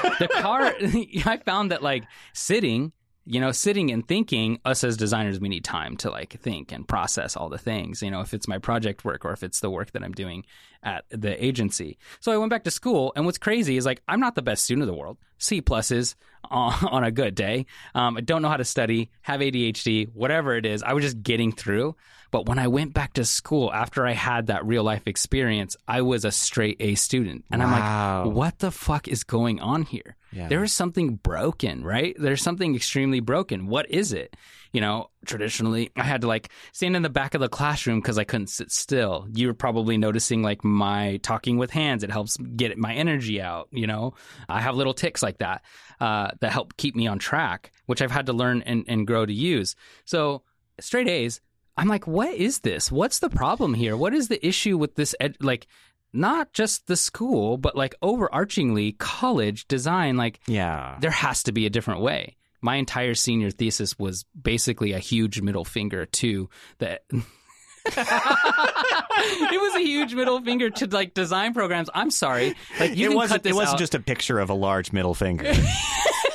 [0.02, 2.91] But the car, I found that like sitting,
[3.26, 6.88] you know, sitting and thinking, us as designers, we need time to like think and
[6.88, 9.70] process all the things, you know, if it's my project work or if it's the
[9.70, 10.44] work that I'm doing
[10.84, 11.98] at the agency.
[12.20, 13.14] So I went back to school.
[13.16, 15.18] And what's crazy is like, I'm not the best student in the world.
[15.38, 16.16] C pluses
[16.50, 17.68] on, on a good day.
[17.94, 20.82] Um, I don't know how to study, have ADHD, whatever it is.
[20.82, 21.96] I was just getting through.
[22.32, 26.02] But when I went back to school after I had that real life experience, I
[26.02, 27.44] was a straight A student.
[27.52, 30.16] And I'm like, what the fuck is going on here?
[30.32, 30.48] Yeah.
[30.48, 32.16] There is something broken, right?
[32.18, 33.68] There's something extremely broken.
[33.68, 34.36] What is it?
[34.72, 38.18] You know, traditionally, I had to like stand in the back of the classroom because
[38.18, 39.28] I couldn't sit still.
[39.34, 42.04] You were probably noticing like my talking with hands.
[42.04, 43.68] It helps get my energy out.
[43.72, 44.14] You know,
[44.48, 45.64] I have little ticks like that
[46.00, 49.26] uh, that help keep me on track, which I've had to learn and, and grow
[49.26, 49.76] to use.
[50.06, 50.44] So,
[50.80, 51.42] straight A's,
[51.78, 52.92] I'm like, what is this?
[52.92, 53.98] What's the problem here?
[53.98, 55.16] What is the issue with this?
[55.20, 55.68] Ed- like,
[56.14, 60.18] not just the school, but like overarchingly college design.
[60.18, 60.97] Like, yeah.
[60.99, 62.38] there has to be a different way.
[62.62, 66.99] My entire senior thesis was basically a huge middle finger to the.
[67.86, 71.89] it was a huge middle finger to like design programs.
[71.93, 73.80] I'm sorry, like you it can wasn't cut this it wasn't out.
[73.80, 75.51] just a picture of a large middle finger.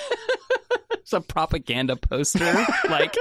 [1.06, 2.52] It's a propaganda poster.
[2.90, 3.14] like,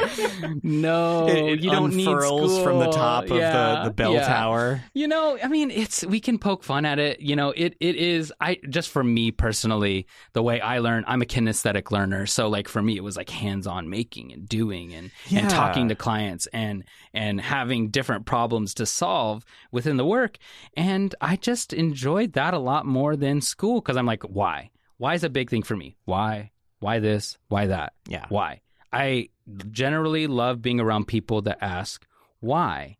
[0.63, 2.93] no, it, it you don't need unfurls from the school.
[2.93, 4.27] top of Yeah, the, the bell yeah.
[4.27, 4.81] tower.
[4.95, 7.19] You know, I mean, it's we can poke fun at it.
[7.19, 8.33] You know, it it is.
[8.41, 12.25] I just for me personally, the way I learn, I'm a kinesthetic learner.
[12.25, 15.41] So like for me, it was like hands on making and doing and Yeah.
[15.41, 20.39] and talking to clients and and having different problems to solve within the work.
[20.75, 24.71] And I just enjoyed that a lot more than school because I'm like, why?
[24.97, 25.97] Why is a big thing for me?
[26.05, 26.49] Why?
[26.79, 27.37] Why this?
[27.47, 27.93] Why that?
[28.07, 28.25] Yeah.
[28.29, 28.61] Why?
[28.93, 29.29] I
[29.71, 32.05] generally love being around people that ask
[32.39, 32.97] why.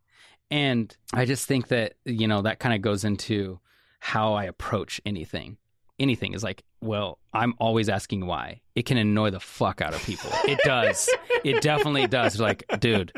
[0.51, 3.59] And I just think that, you know, that kind of goes into
[3.99, 5.57] how I approach anything.
[5.99, 8.61] anything is like, well, I'm always asking why.
[8.75, 10.29] It can annoy the fuck out of people.
[10.45, 11.09] It does.
[11.43, 12.39] it definitely does.
[12.39, 13.11] Like, dude,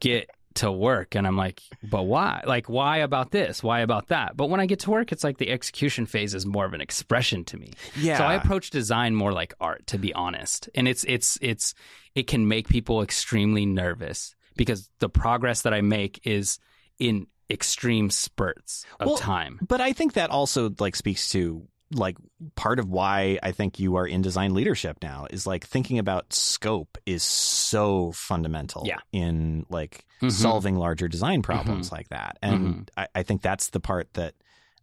[0.00, 1.14] get to work.
[1.14, 2.42] And I'm like, but why?
[2.46, 3.62] Like, why about this?
[3.62, 4.36] Why about that?
[4.36, 6.80] But when I get to work, it's like the execution phase is more of an
[6.80, 7.72] expression to me.
[7.96, 8.18] Yeah.
[8.18, 10.68] So I approach design more like art, to be honest.
[10.74, 11.74] And it's it's it's
[12.14, 16.58] it can make people extremely nervous because the progress that I make is
[16.98, 19.58] in extreme spurts of Well, time.
[19.66, 22.16] But I think that also like speaks to like
[22.54, 26.32] part of why I think you are in design leadership now is like thinking about
[26.32, 28.98] scope is so fundamental Yeah.
[29.12, 30.30] in like Mhm.
[30.32, 32.38] solving larger design problems like that.
[32.42, 34.34] And I, I think that's the part that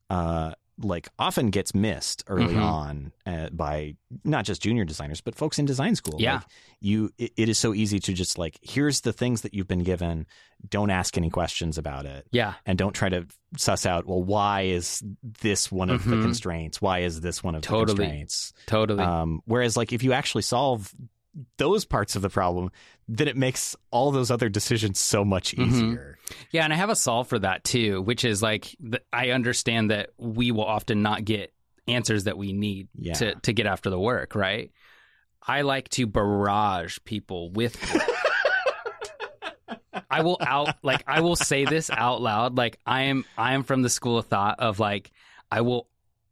[0.09, 2.61] uh like often gets missed early Mhm.
[2.63, 6.15] on uh, by not just junior designers but folks in design school.
[6.19, 6.35] Yeah.
[6.35, 6.43] Like,
[6.81, 9.83] you it, it is so easy to just like here's the things that you've been
[9.83, 10.25] given,
[10.69, 12.53] don't ask any questions about it Yeah.
[12.65, 13.25] and don't try to
[13.57, 15.03] suss out well why is
[15.41, 16.21] this one of the Mhm.
[16.21, 17.85] constraints why is this one of Totally.
[17.97, 19.03] the constraints Totally.
[19.03, 20.93] um, whereas like if you actually solve
[21.57, 22.71] those parts of the problem
[23.07, 25.67] then it makes all those other decisions so much Mhm.
[25.67, 26.17] easier
[26.51, 28.75] Yeah, and I have a solve for that too, which is like
[29.11, 31.53] I understand that we will often not get
[31.87, 33.13] answers that we need Yeah.
[33.13, 34.71] to to get after the work, right?
[35.41, 37.75] I like to barrage people with
[40.11, 43.63] I will out like I will say this out loud like I am I am
[43.63, 45.11] from the school of thought of like
[45.51, 45.87] I will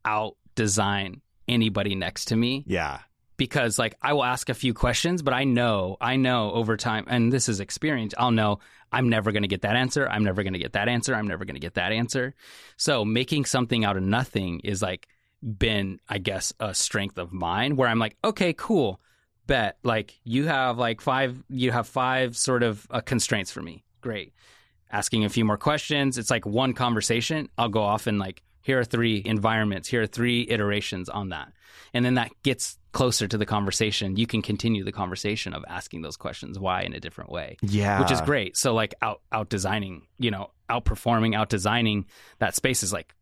[0.05, 2.99] out design anybody next to me yeah
[3.37, 7.05] because like I will ask a few questions, but I know, I know over time,
[7.07, 8.59] and this is experience, I'll know
[8.91, 10.07] I'm never going to get that answer.
[10.07, 11.13] I'm never going to get that answer.
[11.13, 12.33] I'm never going to get that answer.
[12.77, 15.07] So making something out of nothing is like
[15.41, 18.99] been, I guess, a strength of mine where I'm like, okay, cool,
[19.45, 19.77] bet.
[19.83, 23.83] Like you have like five, you have five sort of uh, constraints for me.
[24.01, 24.33] Great.
[24.89, 26.17] Asking a few more questions.
[26.17, 27.49] It's like one conversation.
[27.57, 29.87] I'll go off and like, here are three environments.
[29.87, 31.53] Here are three iterations on that.
[31.93, 34.15] And then that gets closer to the conversation.
[34.15, 38.01] You can continue the conversation of asking those questions why in a different way yeah
[38.01, 38.57] which is great.
[38.57, 42.05] So like out out designing, you know, outperforming, out designing
[42.39, 43.13] that space is like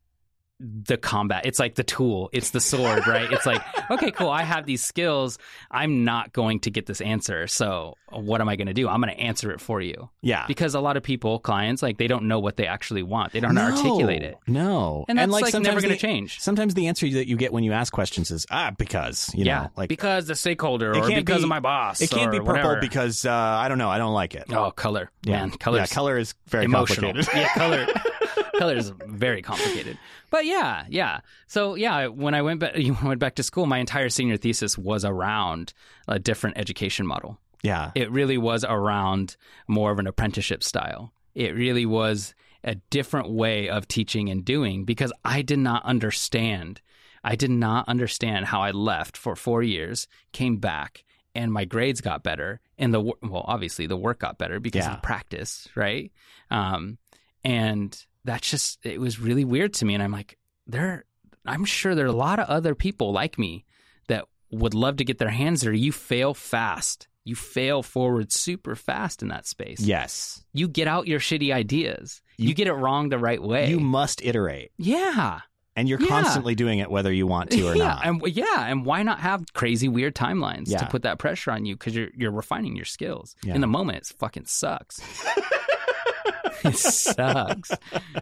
[0.59, 1.45] the combat.
[1.45, 2.29] It's like the tool.
[2.31, 3.29] It's the sword, right?
[3.31, 4.29] It's like, okay, cool.
[4.29, 5.37] I have these skills.
[5.69, 7.47] I'm not going to get this answer.
[7.47, 8.87] So what am I going to do?
[8.87, 10.09] I'm going to answer it for you.
[10.21, 13.33] yeah Because a lot of people, clients, like they don't know what they actually want.
[13.33, 14.37] They don't to articulate it.
[14.47, 16.39] no And that's like, never going to change.
[16.39, 19.63] sometimes the answer that you get when you ask questions is ah because you yeah.
[19.63, 22.01] know like because the stakeholder or because be- of my boss.
[22.01, 22.79] it can't be purple whatever.
[22.79, 25.11] because uh, I don't know I don't like it Oh, color.
[25.25, 27.11] Man, color yeah color is very emotional.
[27.13, 27.87] complicated yeah, color
[28.59, 29.97] color is very complicated.
[30.29, 31.21] But yeah, yeah.
[31.47, 34.37] So yeah, when I went back, when I went back to school, my entire senior
[34.37, 35.73] thesis was around
[36.07, 37.39] a different education model.
[37.63, 39.37] yeah It really was around
[39.67, 41.13] more of an apprenticeship style.
[41.33, 42.33] It really was
[42.63, 46.81] a different way of teaching and doing because I did not understand.
[47.23, 51.03] I did not understand how I left for four years, came back,
[51.33, 54.93] and my grades got better, and the well, obviously the work got better because Yeah.
[54.95, 56.11] of practice, right?
[56.49, 56.97] Um,
[57.43, 61.05] and that's just it was really weird to me, and I'm like, there,
[61.45, 63.63] I'm sure there are a lot of other people like me
[64.09, 65.71] that would love to get their hands there.
[65.73, 67.07] You fail fast.
[67.23, 69.79] You fail forward super fast in that space.
[69.79, 72.21] yes You get out your shitty ideas.
[72.37, 73.67] You, You- get it wrong the right way.
[73.69, 75.39] you must iterate yeah.
[75.75, 76.07] and you're Yeah.
[76.07, 77.83] constantly doing it whether you want to or yeah.
[77.83, 80.77] not And yeah, and why not have crazy weird timelines Yeah.
[80.77, 83.35] to put that pressure on you because you're you're refining your skills.
[83.43, 85.01] In the moment, it fucking sucks.
[86.63, 87.71] it sucks.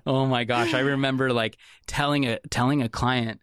[0.06, 3.42] Oh my gosh, I remember like telling a telling a client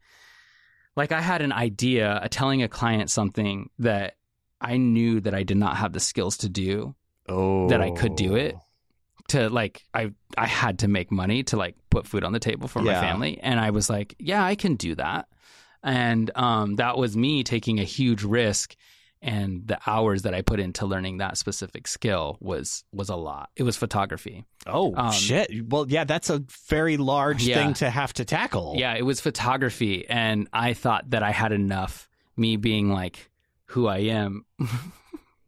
[0.96, 4.16] like I had an idea, uh, telling a client something that
[4.61, 6.94] I knew that I did not have the skills to do
[7.28, 8.56] oh that I could do it.
[9.28, 12.68] to like I I had to make money to like put food on the table
[12.68, 15.28] for my family and I was like, yeah, I can do that.
[15.82, 18.76] And um that was me taking a huge risk
[19.22, 23.50] and the hours that I put into learning that specific skill was was a lot.
[23.56, 24.44] It was photography.
[24.66, 25.68] Oh Um, shit!
[25.68, 27.56] Well, yeah, that's a very large Yeah.
[27.56, 28.74] thing to have to tackle.
[28.78, 33.30] Yeah, it was photography and I thought that I had enough me being like
[33.66, 34.44] who I am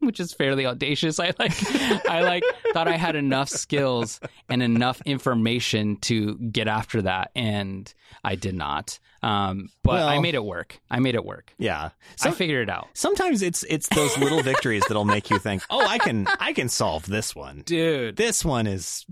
[0.07, 1.19] which is fairly audacious.
[1.19, 2.43] I like I like
[2.73, 7.93] thought I had enough skills and enough information to get after that and
[8.25, 8.99] I did not.
[9.23, 10.81] Um, but Well- I made it work.
[10.91, 11.55] I made it work.
[11.59, 11.85] yeah.
[11.85, 12.89] I Some, figured it out.
[12.95, 16.69] sometimes it's it's those little victories that'll make you think, oh, I can I can
[16.69, 17.63] solve this one.
[17.65, 18.17] Dude.
[18.17, 19.07] This one is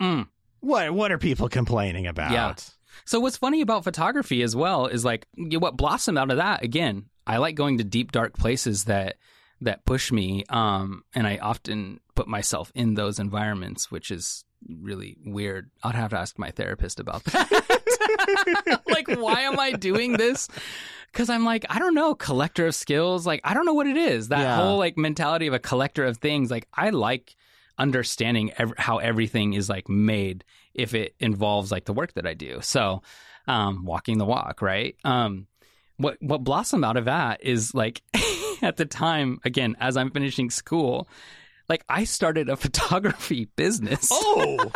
[0.00, 0.28] Mm.
[0.60, 2.32] what what are people complaining about?
[2.32, 2.54] Yeah.
[3.04, 7.06] So what's funny about photography as well is like what blossomed out of that again.
[7.26, 9.16] I like going to deep dark places that
[9.62, 15.16] that push me um and I often put myself in those environments which is really
[15.24, 15.70] weird.
[15.82, 18.80] I'd have to ask my therapist about that.
[18.86, 20.48] like, why am I doing this?
[21.10, 23.26] Because I'm like, I don't know, collector of skills.
[23.26, 24.28] Like, I don't know what it is.
[24.28, 24.56] That Yeah.
[24.56, 26.48] whole like mentality of a collector of things.
[26.50, 27.34] Like, I like
[27.78, 30.44] understanding ev- how everything is like made
[30.74, 32.60] if it involves like the work that I do.
[32.62, 33.02] So,
[33.48, 34.94] um, walking the walk, right?
[35.04, 35.48] Um,
[35.96, 38.02] what what blossomed out of that is like
[38.68, 41.08] at the time again as I'm finishing school,
[41.68, 44.08] like I started a photography business.
[44.10, 44.70] Oh.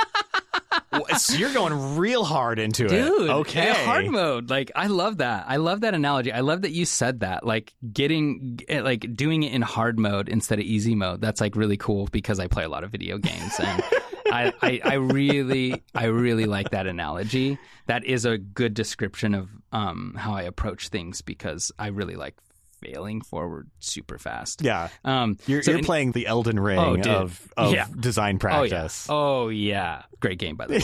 [1.18, 2.88] so you're going real hard into it.
[2.88, 3.72] Dude, Okay.
[3.84, 4.50] hard mode.
[4.50, 5.44] Like I love that.
[5.48, 6.32] I love that analogy.
[6.32, 7.44] I love that you said that.
[7.46, 11.20] Like getting, eh, like doing it in hard mode instead of easy mode.
[11.20, 13.82] That's like really cool because I play a lot of video games and
[14.32, 17.58] I, I, I really, I really like that analogy.
[17.86, 22.34] That is a good description of um how I approach things because I really like
[22.82, 24.62] failing forward super fast.
[24.62, 24.88] Yeah.
[25.04, 27.86] Um, You're, so you're in- playing the Elden Ring Oh, of, of Yeah.
[27.98, 28.68] design Oh yeah.
[28.68, 29.06] practice.
[29.08, 30.02] Oh yeah.
[30.20, 30.74] Great game by the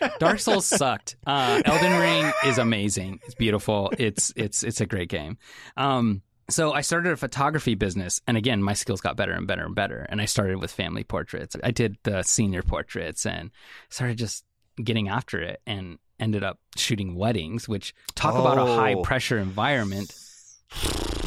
[0.00, 0.10] way.
[0.18, 1.16] Dark Souls sucked.
[1.26, 3.20] Uh, Elden Ring is amazing.
[3.24, 3.92] It's beautiful.
[3.98, 5.38] It's it's it's a great game.
[5.76, 9.64] Um, so I started a photography business, and again, my skills got better and better
[9.64, 10.06] and better.
[10.08, 11.56] And I started with family portraits.
[11.62, 13.50] I did the senior portraits, and
[13.90, 14.44] started just
[14.82, 18.76] getting after it, and ended up shooting weddings, which talk about a Oh.
[18.76, 20.14] high pressure environment.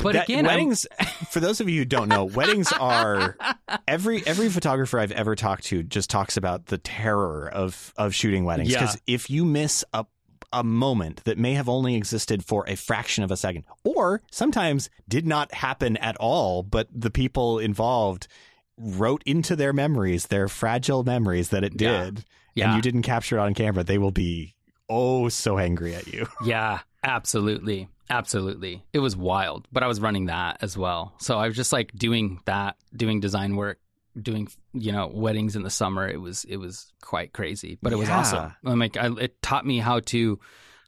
[0.01, 0.87] But That- again, weddings.
[1.29, 3.35] for those of you who don't know, weddings are
[3.87, 8.45] every every photographer I've ever talked to just talks about the terror of of shooting
[8.45, 8.79] weddings Yeah.
[8.79, 10.05] because if you miss a
[10.51, 14.89] a moment that may have only existed for a fraction of a second, or sometimes
[15.07, 18.27] did not happen at all, but the people involved
[18.75, 22.05] wrote into their memories, their fragile memories, that it Yeah.
[22.05, 22.25] did,
[22.55, 22.65] yeah.
[22.67, 24.55] and you didn't capture it on camera, they will be
[24.89, 26.25] oh so angry at you.
[26.43, 27.87] Yeah, absolutely.
[28.09, 28.83] Absolutely.
[28.93, 31.13] It was wild, but I was running that as well.
[31.19, 33.79] So I was just like doing that, doing design work,
[34.19, 36.07] doing, you know, weddings in the summer.
[36.07, 38.53] It was it was quite crazy, but it was awesome.
[38.65, 40.39] I'm like I, it taught me how to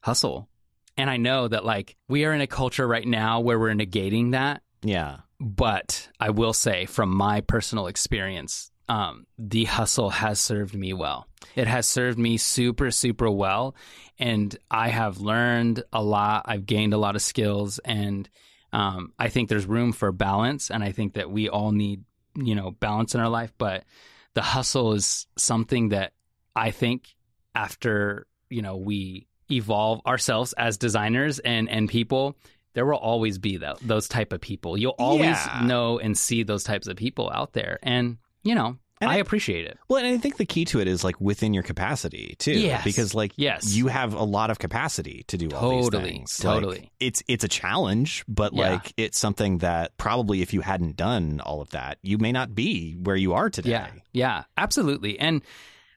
[0.02, 0.50] hustle.
[0.98, 4.32] And I know that like we are in a culture right now where we're negating
[4.32, 5.18] that Yeah.
[5.40, 11.28] but I will say, from my personal experience, um, the hustle has served me well.
[11.56, 13.74] It has served me super, super well.
[14.22, 16.44] And I have learned a lot.
[16.46, 17.80] I've gained a lot of skills.
[17.80, 18.30] And
[18.72, 20.70] um, I think there's room for balance.
[20.70, 22.04] And I think that we all need,
[22.36, 23.52] you know, balance in our life.
[23.58, 23.84] But
[24.36, 26.14] the hustle is something that
[26.56, 27.16] I think
[27.56, 32.38] after, you know, we evolve ourselves as designers and, and people,
[32.74, 34.78] there will always be tho- those type of people.
[34.78, 35.64] You'll always Yeah.
[35.66, 37.80] know and see those types of people out there.
[37.84, 39.78] And, you know, And I I- appreciate it.
[39.90, 42.84] Well, and I think the key to it is like within your capacity too, Yes.
[42.84, 43.74] because like Yes.
[43.76, 46.44] you have a lot of capacity to do all Totally, these things.
[46.44, 46.92] Like, totally.
[47.00, 48.70] it's it's a challenge, but Yeah.
[48.74, 52.54] like it's something that probably if you hadn't done all of that, you may not
[52.56, 53.72] be where you are today.
[53.72, 55.20] Yeah, yeah, absolutely.
[55.20, 55.42] And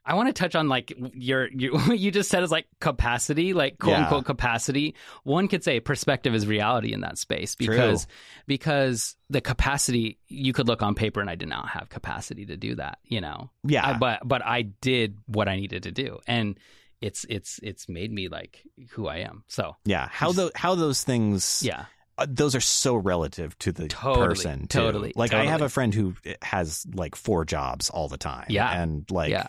[0.06, 3.54] I want to touch on like your, your what you just said is like capacity,
[3.54, 4.02] like quote Yeah.
[4.02, 4.94] unquote capacity.
[5.22, 7.68] One could say perspective is reality in that space True.
[7.68, 8.06] because
[8.46, 12.56] because the capacity you could look on paper and I did not have capacity to
[12.56, 13.50] do that, you know.
[13.64, 13.86] Yeah.
[13.86, 16.58] I, but but I did what I needed to do, and
[17.00, 19.44] it's it's it's made me like who I am.
[19.48, 20.08] So yeah.
[20.10, 21.86] How those how those things yeah,
[22.18, 24.60] uh, those are so relative to the Totally, person.
[24.68, 24.78] too.
[24.78, 28.46] totally, Like I have a friend who has like four jobs all the time.
[28.48, 28.70] Yeah.
[28.82, 29.46] And like yeah.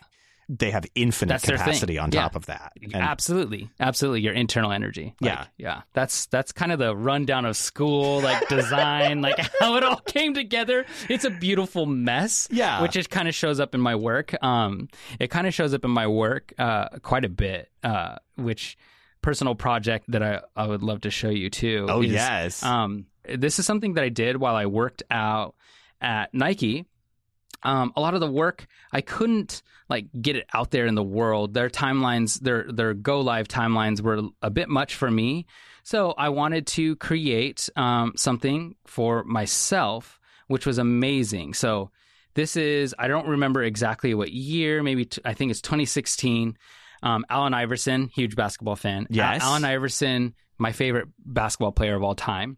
[0.47, 2.21] They have infinite That's capacity on Yeah.
[2.21, 2.73] top of that.
[2.81, 5.45] And absolutely absolutely your internal energy Like, Yeah.
[5.57, 9.97] yeah that's that's kind of the rundown of school like design like how it all
[10.01, 12.81] came together it's a beautiful mess Yeah.
[12.81, 14.87] which it kind of shows up in my work um
[15.19, 18.77] it kind of shows up in my work uh quite a bit uh which
[19.21, 22.61] personal project that i i would love to show you too oh is, yes.
[22.63, 25.55] um, this is something that I did while I worked out
[25.99, 26.85] at Nike.
[27.63, 31.03] Um, a lot of the work I couldn't like get it out there in the
[31.03, 31.53] world.
[31.53, 35.45] Their timelines, their their go live timelines were a bit much for me.
[35.83, 41.53] So I wanted to create um, something for myself, which was amazing.
[41.53, 41.91] So
[42.33, 44.81] this is I don't remember exactly what year.
[44.83, 46.57] Maybe t- I think it's 2016.
[47.03, 49.05] Um, Allen Iverson, huge basketball fan.
[49.09, 49.43] Yes.
[49.43, 52.57] Al- Allen Iverson, my favorite basketball player of all time.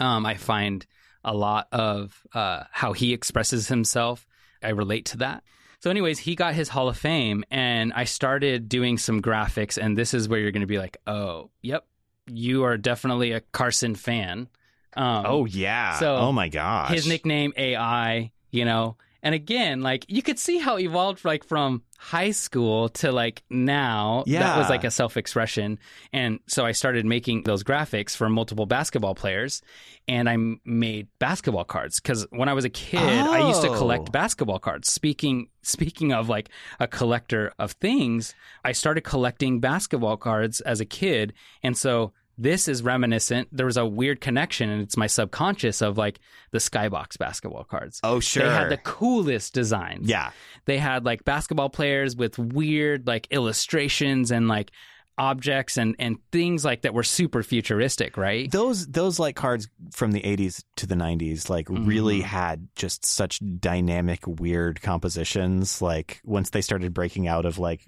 [0.00, 0.84] Um, I find
[1.26, 4.26] a lot of uh, how he expresses himself.
[4.62, 5.42] I relate to that.
[5.80, 9.76] So, anyways, he got his Hall of Fame, and I started doing some graphics.
[9.76, 11.84] And this is where you're going to be like, "Oh, yep,
[12.26, 14.48] you are definitely a Carson fan."
[14.96, 15.98] Um, oh yeah.
[15.98, 16.90] so oh my gosh.
[16.90, 21.42] his nickname AI, you know, And again, like you could see how it evolved like
[21.44, 24.22] from high school to like now.
[24.26, 25.78] That was like a self expression.
[26.12, 29.62] And so I started making those graphics for multiple basketball players
[30.06, 33.76] and I made basketball cards because when I was a kid, I used to Oh.
[33.76, 34.92] collect basketball cards.
[34.92, 40.84] Speaking speaking of like a collector of things, I started collecting basketball cards as a
[40.84, 41.32] kid.
[41.62, 43.48] And so this is reminiscent.
[43.52, 46.18] There was a weird connection, and it's my subconscious of like
[46.50, 48.00] the Skybox basketball cards.
[48.04, 48.44] Oh, sure.
[48.44, 50.08] They had the coolest designs.
[50.08, 50.30] yeah.
[50.66, 54.70] They had like basketball players with weird like illustrations and like
[55.18, 58.50] objects and and things like that were super futuristic, right?
[58.52, 61.86] Those those like cards from the 80s to the 90s like Mm-hmm.
[61.86, 67.80] really had just such dynamic weird compositions like once they started breaking out of like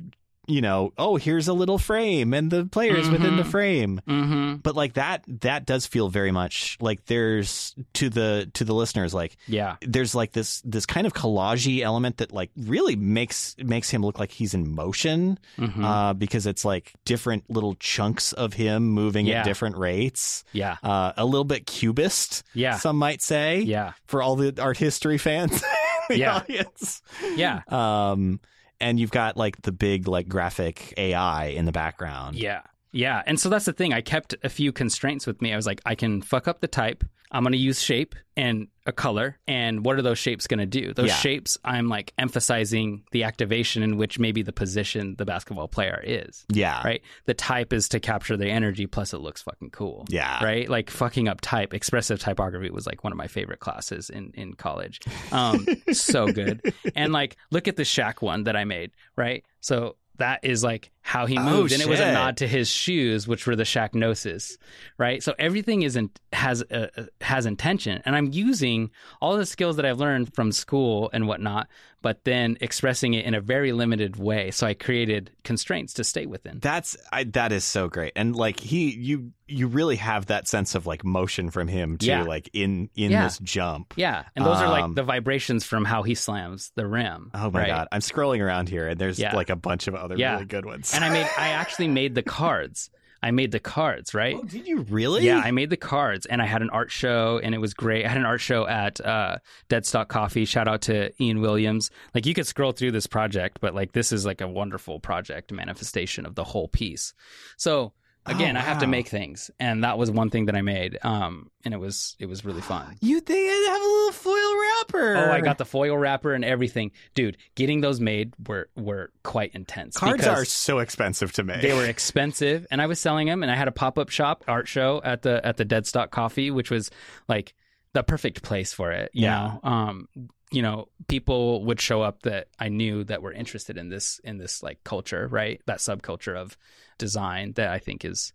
[0.49, 3.51] you know, oh, here's a little frame and the players within the Mhm.
[3.51, 4.01] frame.
[4.09, 4.55] Mm-hmm.
[4.57, 9.13] But like that that does feel very much like there's to the to the listeners
[9.15, 9.77] like Yeah.
[9.83, 14.19] there's like this this kind of collagey element that like really makes makes him look
[14.19, 15.85] like he's in motion Mhm.
[15.85, 19.41] uh, because it's like different little chunks of him moving Yeah.
[19.41, 20.45] at different rates.
[20.53, 20.77] yeah.
[20.83, 22.79] Uh, a little bit cubist, Yeah.
[22.79, 23.93] some might say, Yeah.
[24.07, 25.63] for all the art history fans
[26.09, 26.37] the Yeah.
[26.37, 27.03] audience.
[27.37, 27.61] Yeah.
[27.69, 28.41] Um,
[28.81, 32.37] and you've got like the big like graphic AI in the background.
[32.37, 32.63] Yeah.
[32.93, 33.23] Yeah.
[33.27, 33.93] And so that's the thing.
[33.93, 35.53] I kept a few constraints with me.
[35.53, 37.05] I was like, I can fuck up the type.
[37.31, 39.39] I'm going to use shape and a color.
[39.47, 40.95] And what are those shapes going to do?
[40.95, 41.15] Those Yeah.
[41.17, 46.47] shapes, I'm like emphasizing the activation in which maybe the position the basketball player is.
[46.51, 46.83] Yeah.
[46.83, 47.03] Right.
[47.27, 50.07] The type is to capture the energy, plus it looks fucking cool.
[50.09, 50.43] Yeah.
[50.43, 50.69] Right.
[50.69, 51.75] Like fucking up type.
[51.75, 55.01] Expressive typography was like one of my favorite classes in, in college.
[55.33, 56.73] Um, so good.
[56.95, 58.93] And like, look at the Shaq one that I made.
[59.17, 59.45] Right.
[59.61, 61.73] So that is like how he Oh, moved.
[61.73, 64.59] and it was a nod to his shoes, which were the Shaqnosis.
[64.99, 65.23] Right.
[65.23, 68.03] So everything isn't, has, uh, uh, has intention.
[68.05, 68.91] And I'm using
[69.23, 71.69] all the skills that I've learned from school and whatnot,
[72.03, 74.51] but then expressing it in a very limited way.
[74.51, 76.59] So I created constraints to stay within.
[76.61, 80.77] That's I, that is so great, and like he, you, you really have that sense
[80.77, 82.23] of like motion from him too, Yeah.
[82.23, 83.25] like in in Yeah.
[83.25, 83.95] this jump.
[83.97, 87.31] Yeah, and those are like Um, the vibrations from how he slams the rim.
[87.35, 87.67] Oh my right?
[87.69, 89.35] god, I'm scrolling around here, and there's Yeah.
[89.35, 90.95] like a bunch of other really good ones.
[90.99, 92.91] And I made, I actually made the cards.
[93.23, 94.35] I made the cards, right?
[94.37, 95.25] oh, did you really?
[95.25, 98.05] Yeah, I made the cards, and I had an art show, and it was great.
[98.05, 99.39] I had an art show at uh,
[99.69, 100.45] Deadstock Coffee.
[100.45, 101.93] Shout out to Ian Williams.
[102.17, 105.53] Like you could scroll through this project, but like this is like a wonderful project
[105.53, 107.15] manifestation of the whole piece.
[107.57, 107.93] So
[108.29, 110.99] again, Oh, I have to make things, and that was one thing that I made,
[111.03, 112.97] um, and it was it was really fun.
[113.01, 115.17] You they have a little foil wrapper.
[115.17, 117.37] Oh, I got the foil wrapper and everything, dude.
[117.55, 119.97] Getting those made were were quite intense.
[119.97, 121.63] cards because are so expensive to make.
[121.63, 123.43] They were expensive, and I was selling them.
[123.43, 126.51] And I had a pop up shop art show at the at the Deadstock Coffee,
[126.51, 126.91] which was
[127.29, 127.55] like
[127.95, 129.11] the perfect place for it.
[129.13, 129.59] You Yeah.
[129.63, 130.09] know, um,
[130.51, 134.39] you know, people would show up that I knew that were interested in this in
[134.39, 135.61] this like culture, right?
[135.67, 136.57] That subculture of
[136.99, 138.33] design that I think is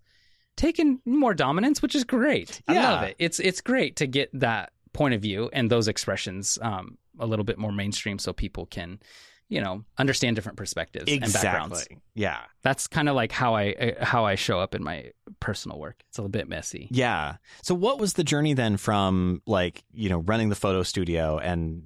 [0.55, 2.61] taking more dominance, which is great.
[2.67, 3.15] I love it.
[3.19, 7.45] It's it's great to get that point of view and those expressions um, a little
[7.45, 8.99] bit more mainstream, so people can.
[9.53, 11.97] You know, understand different perspectives and backgrounds exactly.
[12.15, 15.77] Yeah, that's kind of like how I uh, how I show up in my personal
[15.79, 16.03] work.
[16.09, 16.87] It's a little bit messy.
[16.91, 17.35] yeah.
[17.61, 21.83] So, what was the journey then from like you know running the photo studio and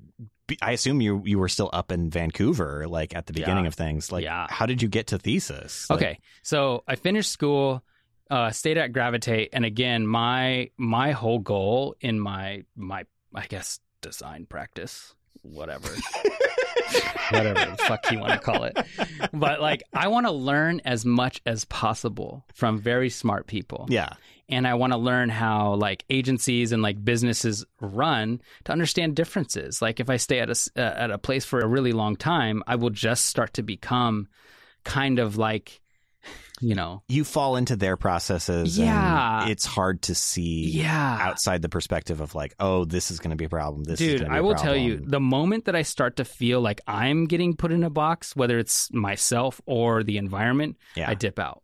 [0.61, 3.67] I assume you you were still up in Vancouver, like at the beginning Yeah.
[3.67, 4.11] of things.
[4.13, 4.47] Like, Yeah.
[4.49, 5.89] how did you get to thesis?
[5.89, 7.83] Like- Okay, so I finished school,
[8.31, 13.03] uh, stayed at Gravitate, and again, my my whole goal in my my
[13.35, 15.13] I guess design practice,
[15.51, 15.89] whatever.
[17.29, 18.77] whatever the fuck you want to call it.
[19.33, 23.85] But like I want to learn as much as possible from very smart people.
[23.89, 24.13] yeah,
[24.49, 29.81] and I want to learn how like agencies and like businesses run to understand differences.
[29.81, 32.63] Like if I stay at a uh, at a place for a really long time,
[32.67, 34.27] I will just start to become
[34.83, 35.81] kind of like
[36.59, 38.77] you know, you fall into their processes.
[38.77, 39.41] Yeah.
[39.41, 40.69] and it's hard to see.
[40.71, 41.17] yeah.
[41.21, 43.83] outside the perspective of like, oh, this is going to be a problem.
[43.83, 46.81] This is Dude, I will tell you, the moment that I start to feel like
[46.87, 51.09] I'm getting put in a box, whether it's myself or the environment, Yeah.
[51.09, 51.63] I dip out.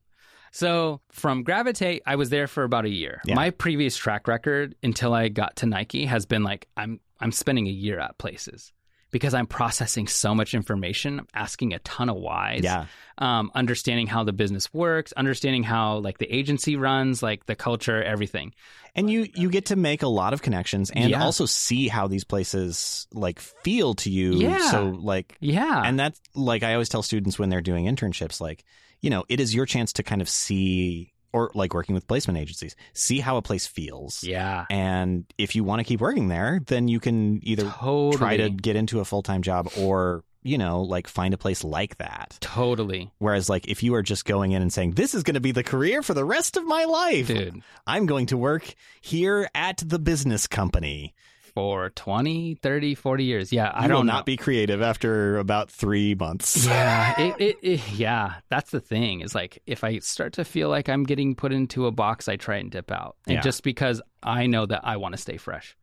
[0.52, 3.22] So from Gravitate, I was there for about a year.
[3.26, 3.34] Yeah.
[3.34, 7.66] My previous track record until I got to Nike has been like I'm I'm spending
[7.68, 8.72] a year at places
[9.14, 11.20] because I'm processing so much information.
[11.22, 12.64] I'm asking a ton of whys.
[12.64, 12.88] Yeah,
[13.18, 18.04] Um, understanding how the business works, understanding how like the agency runs, like the culture,
[18.04, 18.54] everything.
[18.96, 21.24] and you you get to make a lot of connections and Yeah.
[21.24, 24.34] also see how these places like feel to you.
[24.34, 24.70] Yeah.
[24.72, 25.82] So like, Yeah.
[25.86, 28.64] and that's like I always tell students when they're doing internships, like,
[29.02, 32.40] you know, it is your chance to kind of see or like working with placement
[32.40, 34.24] agencies, see how a place feels.
[34.24, 34.66] Yeah.
[34.70, 38.18] And if you want to keep working there, then you can either Totally.
[38.18, 41.64] try to get into a full time job or, you know, like find a place
[41.64, 42.38] like that.
[42.40, 43.12] Totally.
[43.18, 45.52] Whereas, like, if you are just going in and saying, this is going to be
[45.52, 49.82] the career for the rest of my life, Dude, I'm going to work here at
[49.86, 51.16] the business company.
[51.54, 53.54] For 20, 30, 40 years.
[53.54, 54.14] Yeah, I don't know.
[54.14, 56.66] not be creative after about three months.
[56.66, 59.22] yeah, it, it, it, yeah, that's the thing.
[59.22, 62.36] Is like if I start to feel like I'm getting put into a box, I
[62.36, 63.42] try and dip out, and Yeah.
[63.42, 65.76] just because I know that I want to stay fresh.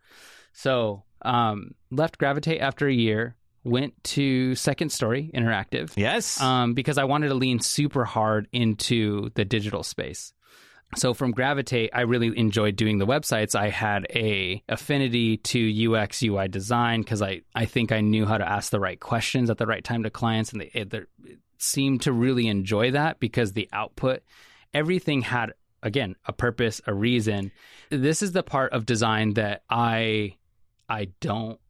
[0.52, 6.40] So, um, left Gravitate after a year, went to Second Story Interactive, Yes.
[6.40, 10.32] um, because I wanted to lean super hard into the digital space.
[10.96, 13.54] So from Gravitate, I really enjoyed doing the websites.
[13.54, 18.38] I had a affinity to UX UI design because I, I think I knew how
[18.38, 20.92] to ask the right questions at the right time to clients, and they it,
[21.58, 24.22] seemed to really enjoy that because the output,
[24.74, 27.52] everything had again a purpose, a reason.
[27.90, 30.34] This is the part of design that I
[30.88, 31.60] I don't.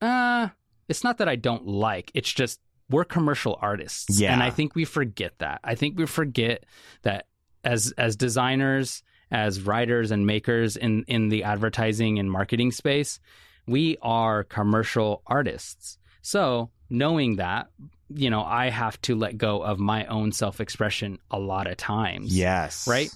[0.00, 0.48] Uh,
[0.88, 2.10] it's not that I don't like.
[2.12, 4.34] It's just we're commercial artists, Yeah.
[4.34, 5.60] and I think we forget that.
[5.64, 6.66] I think we forget
[7.02, 7.26] that
[7.64, 13.20] as as designers, as writers and makers in in the advertising and marketing space,
[13.66, 15.98] we are commercial artists.
[16.22, 17.68] So knowing that,
[18.08, 21.76] you know, I have to let go of my own self expression a lot of
[21.76, 22.36] times.
[22.36, 22.86] yes.
[22.86, 23.10] Right?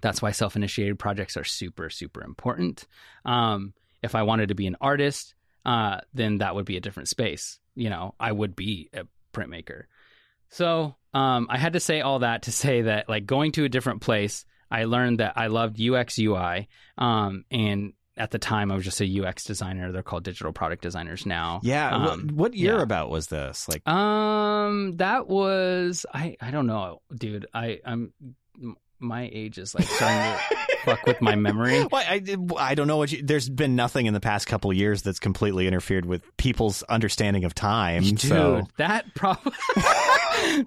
[0.00, 2.86] That's why self initiated projects are super, super important.
[3.24, 7.08] Um, if I wanted to be an artist, uh, then that would be a different
[7.08, 7.58] space.
[7.74, 9.84] You know, I would be a printmaker.
[10.48, 13.68] So um, I had to say all that to say that, like, going to a
[13.68, 16.68] different place, I learned that I loved UX UI.
[16.96, 19.92] Um, and at the time, I was just a UX designer.
[19.92, 21.60] They're called digital product designers now.
[21.62, 21.94] Yeah.
[21.94, 22.82] Um, what, what year yeah.
[22.82, 23.68] about was this?
[23.68, 26.36] Like, Um, that was I.
[26.40, 27.46] I don't know, dude.
[27.54, 28.12] I I'm
[29.02, 31.84] my age is like starting to fuck with my memory.
[31.90, 32.22] Well, I,
[32.56, 35.66] I don't know what you, there's been nothing in the past couple years that's completely
[35.66, 38.04] interfered with people's understanding of time.
[38.04, 39.52] Dude, so that probably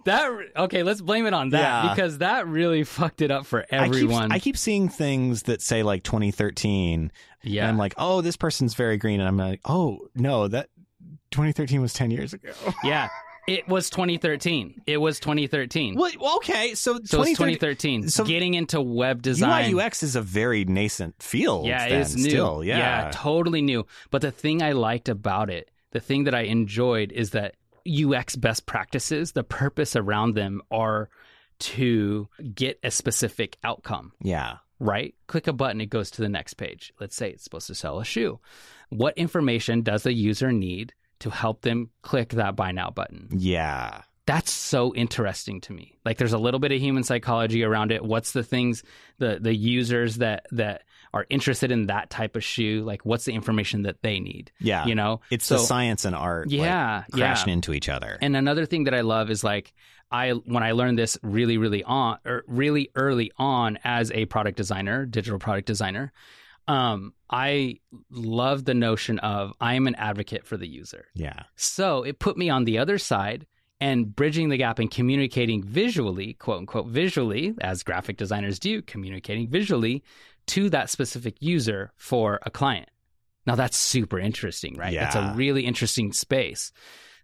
[0.05, 0.83] that okay.
[0.83, 1.93] Let's blame it on that Yeah.
[1.93, 4.23] because that really fucked it up for everyone.
[4.23, 7.11] I keep, I keep seeing things that say like 2013,
[7.43, 10.69] yeah, and I'm like, oh, this person's very green, and I'm like, oh no, that
[11.31, 12.51] 2013 was 10 years ago.
[12.83, 13.09] yeah.
[13.47, 14.81] It was 2013.
[14.87, 15.93] It was 2013.
[15.95, 18.09] well, okay, so, So 2013 2013.
[18.09, 19.71] so- Getting into web design.
[19.71, 21.67] UI UX is a very nascent field.
[21.67, 22.27] Yeah, it's new.
[22.29, 23.11] Still, yeah.
[23.13, 23.85] totally new.
[24.09, 27.53] But the thing I liked about it, the thing that I enjoyed is that
[27.87, 31.09] UX best practices, the purpose around them are
[31.59, 34.57] to get a specific outcome, yeah.
[34.79, 35.15] right?
[35.27, 36.93] Click a button, it goes to the next page.
[36.99, 38.39] Let's say it's supposed to sell a shoe.
[38.89, 43.29] What information does the user need to help them click that buy now button?
[43.31, 44.01] Yeah.
[44.25, 45.97] that's so interesting to me.
[46.03, 48.03] Like there's a little bit of human psychology around it.
[48.03, 48.83] What's the things
[49.19, 50.83] the the users that that
[51.15, 52.83] are interested in that type of shoe?
[52.85, 54.51] Like what's the information that they need?
[54.59, 54.85] Yeah.
[54.85, 55.21] You know?
[55.31, 57.53] It's So- the science and art like, Yeah, crashing yeah.
[57.53, 58.17] into each other.
[58.21, 59.73] And another thing that I love is like
[60.11, 64.57] I when I learned this really really on or really early on as a product
[64.57, 66.11] designer, digital product designer,
[66.67, 67.79] um I
[68.11, 71.05] love the notion of I am an advocate for the user.
[71.15, 71.43] yeah.
[71.55, 73.47] So it put me on the other side
[73.81, 79.49] and bridging the gap and communicating visually, quote unquote, visually, as graphic designers do, communicating
[79.49, 80.01] visually
[80.47, 82.89] to that specific user for a client.
[83.45, 84.93] Now that's super interesting, right?
[84.93, 85.03] Yeah.
[85.03, 86.71] That's a really interesting space.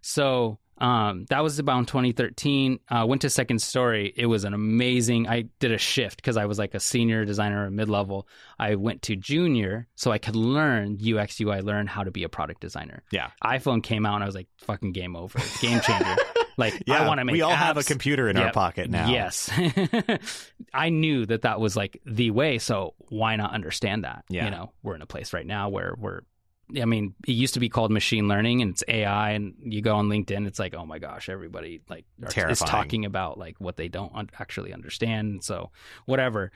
[0.02, 2.80] So um, that was about 2013.
[2.88, 4.12] Uh, went to Second Story.
[4.16, 5.28] It was an amazing.
[5.28, 8.26] I did a shift because I was like a senior designer, mid level.
[8.58, 12.28] I went to junior so I could learn UX UI, learn how to be a
[12.28, 13.02] product designer.
[13.12, 13.30] Yeah.
[13.44, 16.16] iPhone came out and I was like, fucking game over, game changer.
[16.56, 17.02] like Yeah.
[17.02, 17.32] I want to make.
[17.32, 19.08] we all have a computer in our pocket now.
[19.08, 19.50] Yes,
[20.74, 22.58] I knew that that was like the way.
[22.58, 24.24] So why not understand that?
[24.28, 24.44] Yeah.
[24.46, 26.20] You know, we're in a place right now where we're.
[26.80, 29.32] I mean, it used to be called machine learning, and it's AI.
[29.32, 33.04] And you go on LinkedIn, it's like, oh my gosh, everybody like are- is talking
[33.04, 35.44] about like what they don't un- actually understand.
[35.44, 35.70] So
[36.06, 36.50] whatever,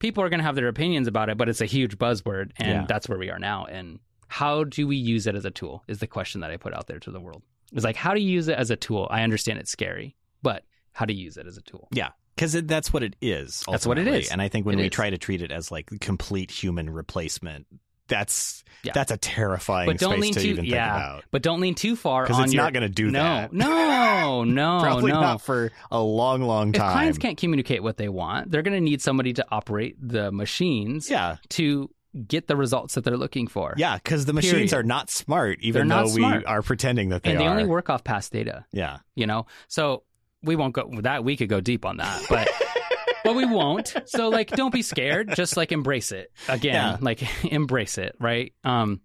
[0.00, 2.68] people are going to have their opinions about it, but it's a huge buzzword, and
[2.68, 2.84] Yeah.
[2.86, 3.64] that's where we are now.
[3.64, 5.82] And how do we use it as a tool?
[5.88, 7.42] Is the question that I put out there to the world.
[7.72, 9.06] It's like, how do you use it as a tool?
[9.10, 11.88] I understand it's scary, but how to use it as a tool?
[11.92, 12.10] Yeah.
[12.34, 13.64] Because that's what it is.
[13.68, 14.20] That's what it ultimately.
[14.26, 14.30] is.
[14.30, 14.92] And I think when It we is.
[14.92, 17.66] try to treat it as like complete human replacement,
[18.06, 18.92] that's Yeah.
[18.94, 21.20] that's a terrifying But don't space lean to too, yeah.
[21.32, 22.62] But don't lean too far Because it's your.
[22.62, 23.52] not going to do that.
[23.52, 23.74] no, that.
[23.76, 24.44] no,
[24.78, 25.20] no, Probably no.
[25.20, 26.86] not for a long, long time.
[26.86, 30.30] if clients can't communicate what they want, they're going to need somebody to operate the
[30.32, 31.36] machines yeah.
[31.50, 31.90] to
[32.26, 33.74] get the results that they're looking for.
[33.76, 33.96] Yeah.
[33.96, 34.72] Because the machines Period.
[34.74, 37.32] are not smart, even not though we are pretending that they are.
[37.32, 37.50] and they are.
[37.50, 38.64] only work off past data.
[38.72, 38.98] yeah.
[39.14, 40.04] You know, so
[40.42, 41.24] we won't go that.
[41.24, 42.48] We could go deep on that, but
[43.24, 43.94] but we won't.
[44.06, 45.34] So like, don't be scared.
[45.34, 46.74] Just like embrace it again.
[46.74, 46.96] Yeah.
[47.00, 48.52] Like embrace it, right?
[48.64, 49.00] Um,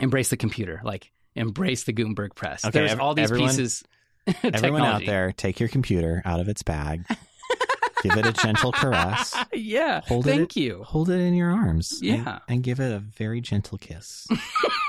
[0.00, 0.80] embrace the computer.
[0.84, 2.64] Like embrace the Gutenberg press.
[2.64, 3.82] Okay, There's ev- all these everyone- pieces.
[4.42, 7.04] Everyone out there, take your computer out of its bag.
[8.02, 9.34] give it a gentle caress.
[9.52, 10.00] yeah.
[10.06, 10.82] Hold it- Thank you.
[10.84, 11.92] Hold it in your arms.
[11.92, 12.38] and- Yeah.
[12.48, 14.26] And, give it a very gentle kiss.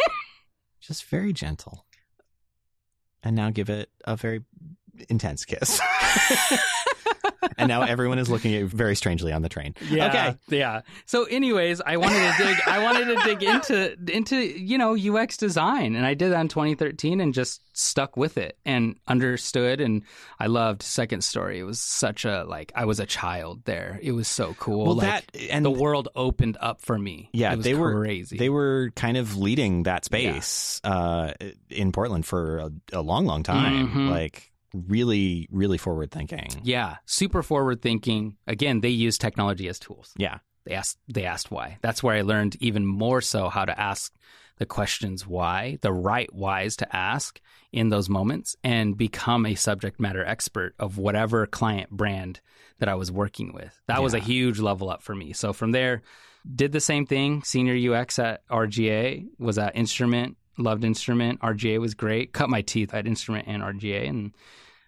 [0.82, 1.86] Just very gentle.
[3.24, 4.44] And now give it a very
[5.10, 5.80] intense kiss.
[7.58, 9.76] and now everyone is looking at you very strangely on the train.
[9.90, 10.08] Yeah.
[10.08, 10.36] Okay.
[10.58, 10.82] Yeah.
[11.06, 12.58] So, anyways, I wanted to dig.
[12.68, 16.48] I wanted to dig into into you know UX design, and I did that in
[16.48, 19.82] 2013, and just stuck with it and understood.
[19.82, 20.04] And
[20.40, 21.60] I loved Second Story.
[21.60, 24.00] It was such a like I was a child there.
[24.02, 24.86] It was so cool.
[24.86, 27.30] Well, like, that and the world opened up for me.
[27.34, 28.38] Yeah, It was they were- crazy.
[28.38, 31.34] they were kind of leading that space uh,
[31.70, 33.88] in Portland for a, a long, long time.
[33.90, 34.10] Mhm.
[34.10, 36.48] Like really, really forward thinking.
[36.64, 38.38] yeah, super forward thinking.
[38.48, 40.14] Again, they use technology as tools.
[40.18, 40.40] Yeah.
[40.66, 44.14] they asked they asked why that's where i learned even more so how to ask
[44.58, 47.40] the questions why the right whys to ask
[47.72, 52.42] in those moments and become a subject matter expert of whatever client brand
[52.80, 55.72] that i was working with that was a huge level up for me so from
[55.72, 56.02] there
[56.54, 61.94] did the same thing senior ux at rga was at instrument loved instrument rga was
[61.94, 64.34] great cut my teeth at instrument and rga and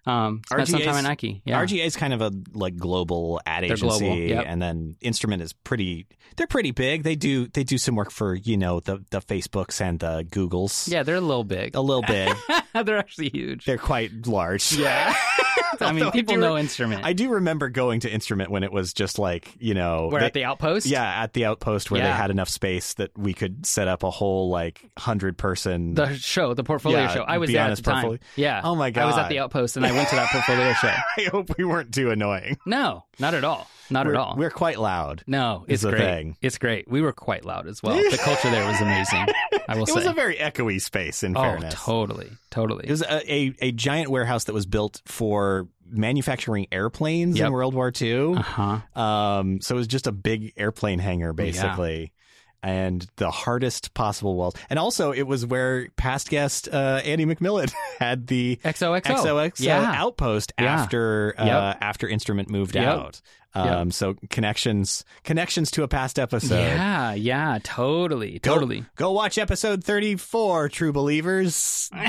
[0.05, 1.41] um, spent some time at Nike.
[1.45, 1.63] Yeah.
[1.63, 4.45] RGA is kind of a like global ad They're global, agency, yep.
[4.47, 6.07] and then Instrument is pretty.
[6.35, 7.03] They're pretty big.
[7.03, 10.89] They do they do some work for you know the the Facebooks and the Googles.
[10.89, 11.75] yeah, they're a little big.
[11.75, 12.33] a little big.
[12.85, 13.65] they're actually huge.
[13.65, 14.73] They're quite large.
[14.73, 15.13] Yeah.
[15.81, 17.03] I mean, Although I people do- know instrument.
[17.05, 20.25] I do remember going to Instrument when it was just like you know We're they-
[20.27, 20.85] at the outpost.
[20.85, 24.09] Yeah, at the outpost where they had enough space that we could set up a
[24.11, 25.93] whole like hundred person.
[25.95, 27.21] The show, the portfolio Yeah, show.
[27.23, 27.93] I was there at the time.
[28.01, 28.61] portfolio- Yeah.
[28.63, 30.87] Oh my god, I was at the outpost and I went to that portfolio show.
[31.17, 32.57] I hope we weren't too annoying.
[32.65, 33.67] No, not at all.
[33.91, 34.35] Not we're, at all.
[34.37, 35.23] We're quite loud.
[35.25, 35.97] no, it's great.
[35.97, 36.37] thing.
[36.43, 36.87] It's great.
[36.87, 37.95] We were quite loud as well.
[37.95, 39.25] The culture there was amazing.
[39.67, 39.93] I will It say.
[39.95, 41.23] was a very echoey space.
[41.23, 42.85] In oh, fairness, totally, totally.
[42.85, 45.58] it was a, a, a giant warehouse that was built for
[45.89, 47.47] manufacturing airplanes Yep.
[47.47, 48.35] in World War II.
[48.35, 48.99] uh huh.
[49.01, 52.13] Um, so it was just a big airplane hangar, basically.
[52.61, 57.71] And the hardest possible walls, and also it was where past guest uh, Andy McMillan
[57.99, 59.01] had the XOXO.
[59.01, 59.93] XOXO Yeah.
[59.95, 60.65] outpost Yeah.
[60.65, 62.85] after uh, after Instrument moved Yep.
[62.85, 63.21] out.
[63.55, 66.59] Um, So connections connections to a past episode.
[66.59, 68.83] yeah, yeah, totally, Go- totally.
[68.97, 71.89] Go watch episode thirty four, True Believers.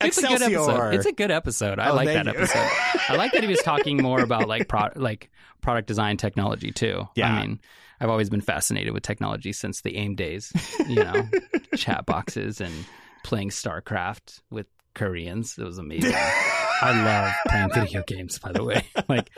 [0.00, 0.94] It's a good episode.
[0.94, 1.78] It's a good episode.
[1.78, 2.32] I Oh, like that you.
[2.32, 2.68] episode.
[3.08, 5.30] I like that he was talking more about like pro- like
[5.62, 7.08] product design technology too.
[7.14, 7.32] Yeah.
[7.32, 7.60] I mean,
[8.00, 10.52] I've always been fascinated with technology since the AIM days.
[10.86, 11.28] You know,
[11.76, 12.72] chat boxes and
[13.24, 15.56] playing StarCraft with Koreans.
[15.58, 16.14] It was amazing.
[16.82, 18.38] I love playing video games.
[18.38, 19.30] By the way, like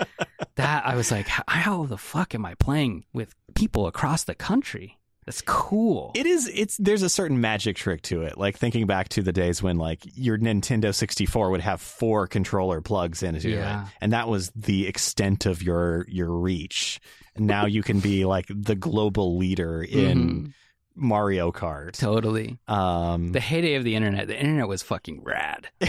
[0.56, 4.34] that, I was like, how, how the fuck am I playing with people across the
[4.34, 4.97] country?
[5.28, 6.12] That's cool.
[6.14, 6.48] It is.
[6.48, 8.38] It's there's a certain magic trick to it.
[8.38, 12.80] Like thinking back to the days when like your Nintendo 64 would have four controller
[12.80, 13.82] plugs into Yeah.
[13.82, 16.98] it, and that was the extent of your your reach.
[17.36, 20.52] And now you can be like the global leader in Mhm.
[20.96, 21.92] Mario Kart.
[21.92, 22.56] totally.
[22.66, 25.68] Um, the heyday of the internet the internet was fucking rad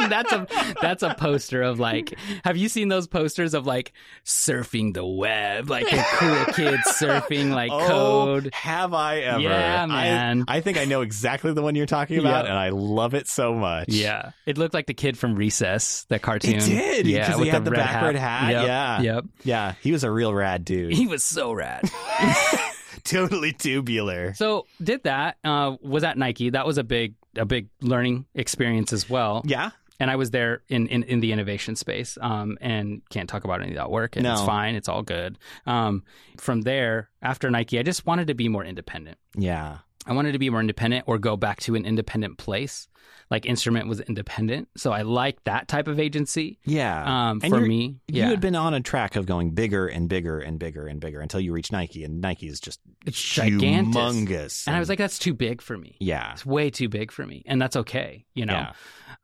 [0.08, 0.46] that's a
[0.80, 2.14] that's a poster of like
[2.44, 3.92] have you seen those posters of like
[4.24, 9.40] surfing the web like the cool kids surfing like oh, code have I ever?
[9.40, 10.44] Yeah, I- man.
[10.48, 12.50] I, think I know exactly the one you're talking about, Yeah.
[12.50, 13.88] and I love it so much.
[13.88, 17.40] yeah it looked like the kid from recess that cartoon It did, yeah 'cause he
[17.42, 19.00] with had the red backward hat, Yep, yeah.
[19.00, 19.74] yep yeah.
[19.80, 20.92] He was a real rad dude.
[20.92, 21.82] he was so rad
[23.04, 24.32] totally tubular.
[24.34, 28.92] so did that uh was at nike that was a big a big learning experience
[28.92, 29.70] as well Yeah.
[30.00, 33.60] And I was there in, in, in the innovation space, um, and can't talk about
[33.60, 35.38] any of that work, and it's fine, it's all good.
[35.66, 36.02] Um,
[36.38, 39.18] from there, after Nike, I just wanted to be more independent.
[39.36, 39.78] Yeah.
[40.06, 42.88] I wanted to be more independent or go back to an independent place.
[43.30, 46.58] Like Instrument was independent, so I liked that type of agency.
[46.64, 47.30] Yeah.
[47.30, 50.06] Um, And for me, yeah, You had been on a track of going bigger and
[50.08, 53.94] bigger and bigger and bigger until you reach Nike, and Nike is just it's gigantic.
[53.94, 54.66] humongous.
[54.66, 55.96] And I was like, that's too big for me.
[56.00, 56.32] yeah.
[56.32, 58.52] It's way too big for me, and that's okay, you know.
[58.52, 58.72] Yeah.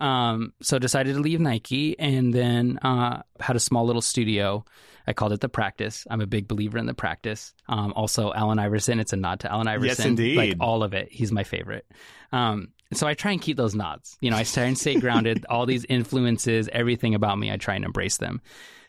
[0.00, 4.64] Um, so decided to leave Nike, and then uh, had a small little studio.
[5.06, 6.06] I called it the Practice.
[6.10, 7.52] I'm a big believer in the Practice.
[7.68, 9.00] Um, also, Allen Iverson.
[9.00, 9.88] It's a nod to Allen Iverson.
[9.88, 10.36] Yes, indeed.
[10.36, 11.08] Like all of it.
[11.10, 11.86] He's my favorite.
[12.32, 14.16] Um, so I try and keep those nods.
[14.20, 15.46] You know, I try and stay grounded.
[15.50, 18.40] all these influences, everything about me, I try and embrace them.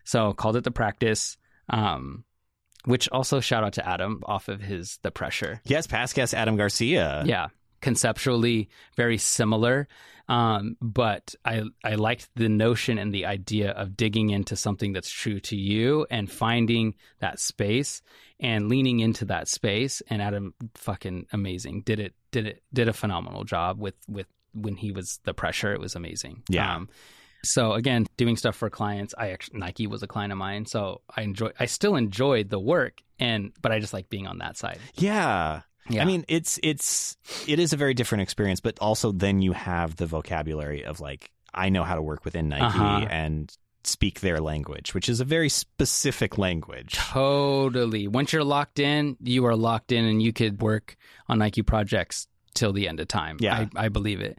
[0.04, 1.38] So called it the Practice.
[1.70, 2.26] Um,
[2.86, 5.62] which also shout out to Adam off of his The Pressure.
[5.66, 7.24] Yes, past guest Adam Garcia.
[7.26, 7.48] Yeah.
[7.82, 9.88] Conceptually very similar.
[10.30, 15.12] Um, but I I liked the notion and the idea of digging into something that's
[15.12, 18.02] true to you and finding that space
[18.40, 20.02] and leaning into that space.
[20.10, 24.76] And Adam fucking amazing did it did it did a phenomenal job with with when
[24.76, 25.74] he was the pressure.
[25.74, 26.44] It was amazing.
[26.50, 26.76] Yeah.
[26.76, 26.90] Um,
[27.44, 29.14] so again, doing stuff for clients.
[29.18, 31.52] I actually Nike was a client of mine, so I enjoy.
[31.60, 34.80] I still enjoyed the work, and but I just like being on that side.
[34.96, 35.62] Yeah.
[35.90, 36.04] Yeah.
[36.04, 37.18] I mean, it's it's
[37.48, 41.32] it is a very different experience, but also then you have the vocabulary of like
[41.54, 43.06] I know how to work within Nike Uh-huh.
[43.10, 43.52] and
[43.84, 46.94] speak their language, which is a very specific language.
[46.94, 48.08] Totally.
[48.08, 50.96] Once you're locked in, you are locked in, and you could work
[51.28, 53.38] on Nike projects till the end of time.
[53.40, 53.66] Yeah.
[53.76, 54.38] I, I believe it.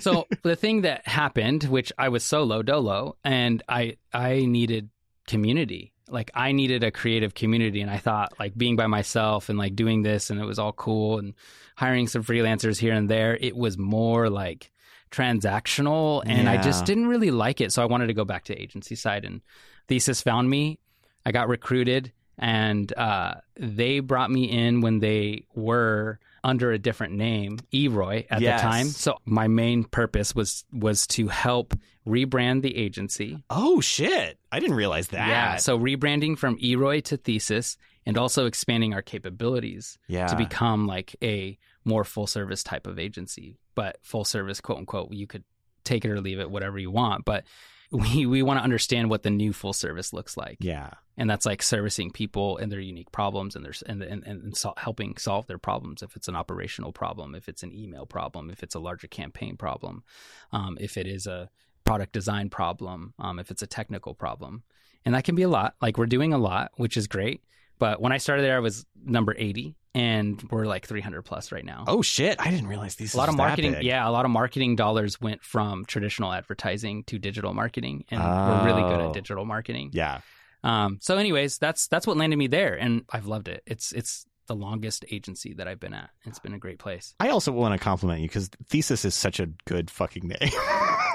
[0.00, 4.90] So the thing that happened, which I was solo dolo, and I I needed
[5.26, 5.93] community.
[6.08, 9.74] Like I needed a creative community, and I thought like being by myself and like
[9.74, 11.34] doing this, and it was all cool, and
[11.76, 13.36] hiring some freelancers here and there.
[13.40, 14.70] It was more like
[15.10, 17.72] transactional, and I just didn't really like it.
[17.72, 19.40] So I wanted to go back to agency side, and
[19.88, 20.78] Thesis found me.
[21.24, 27.14] I got recruited, and uh, they brought me in when they were under a different
[27.14, 28.60] name, Eroi, at Yes.
[28.60, 28.86] the time.
[28.86, 31.74] So my main purpose was was to help
[32.06, 33.42] rebrand the agency.
[33.50, 34.38] Oh shit!
[34.52, 35.28] I didn't realize that.
[35.28, 37.76] Yeah, so rebranding from Eroi to Thesis,
[38.06, 40.26] and also expanding our capabilities yeah.
[40.26, 43.56] to become like a more full service type of agency.
[43.74, 45.44] But full service, quote unquote, you could
[45.84, 47.24] take it or leave it, whatever you want.
[47.24, 47.44] But
[47.90, 50.56] we we want to understand what the new full service looks like.
[50.60, 50.90] Yeah.
[51.16, 54.74] and that's like servicing people and their unique problems and their and and, and sol-
[54.76, 56.02] helping solve their problems.
[56.02, 59.56] If it's an operational problem if it's an email problem if it's a larger campaign
[59.56, 60.02] problem
[60.52, 61.50] um, if it is a
[61.84, 64.62] product design problem um, if it's a technical problem.
[65.04, 65.74] And that can be a lot.
[65.82, 67.42] Like we're doing a lot which is great.
[67.78, 71.64] But when i started there i was number 80 and we're like 300 plus right
[71.64, 72.36] now Oh shit!
[72.40, 73.14] I didn't realize these.
[73.14, 77.18] a lot of marketing yeah a lot of marketing dollars went from traditional advertising to
[77.18, 79.08] digital marketing and we're really good Oh.
[79.08, 80.20] at digital marketing Yeah.
[80.62, 83.62] um, so, anyways, that's that's what landed me there, and I've loved it.
[83.66, 86.10] It's it's the longest agency that I've been at.
[86.26, 87.14] It's been a great place.
[87.20, 90.50] I also want to compliment you because thesis is such a good fucking name.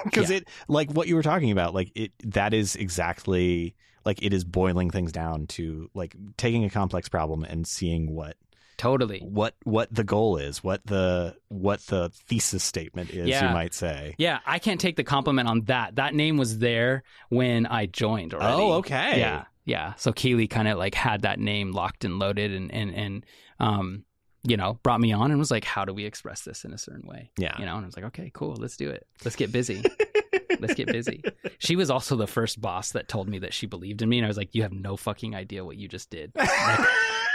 [0.06, 0.38] Because Yeah.
[0.38, 3.76] it, like what you were talking about, like it, that is exactly
[4.06, 8.38] like it is boiling things down to like taking a complex problem and seeing what
[8.80, 9.20] Totally.
[9.20, 13.50] what what the goal is, what the what the thesis statement is, Yeah.
[13.50, 14.16] you might say.
[14.18, 15.98] Yeah, I can't take the compliment on that.
[15.98, 18.54] That name was there when I joined already.
[18.54, 19.20] Oh, okay.
[19.20, 19.94] Yeah, yeah.
[19.98, 23.26] So Keeley kind of like had that name locked and loaded, and and and
[23.60, 24.06] um,
[24.44, 26.78] you know, brought me on and was like, "How do we express this in a
[26.78, 27.60] certain way?" Yeah.
[27.60, 29.06] You know, and I was like, "Okay, cool, let's do it.
[29.26, 29.84] Let's get busy."
[30.60, 31.24] Let's get busy.
[31.62, 34.26] She was also the first boss that told me that she believed in me, and
[34.26, 36.32] I was like, "You have no fucking idea what you just did.
[36.34, 36.49] Like,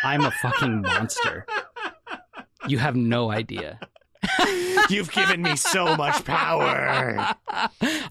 [0.02, 1.46] I'm a fucking monster.
[2.66, 3.78] You have no idea."
[4.88, 7.34] You've given me so much power.
[7.50, 7.68] I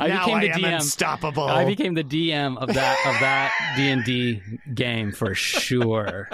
[0.07, 0.75] now became I the am DM.
[0.75, 1.43] unstoppable.
[1.43, 4.41] I became the DM of that of that D and D
[4.73, 6.29] game for sure.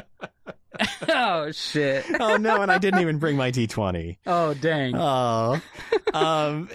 [1.10, 2.06] oh shit!
[2.20, 4.18] oh no, and I didn't even bring my D20.
[4.28, 4.96] Oh dang!
[4.96, 5.60] Oh.
[6.14, 6.70] Um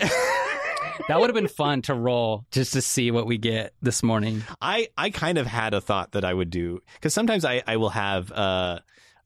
[1.09, 4.43] That would have been fun to roll just to see what we get this morning.
[4.61, 7.77] I I kind of had a thought that I would do because sometimes I I
[7.77, 8.79] will have uh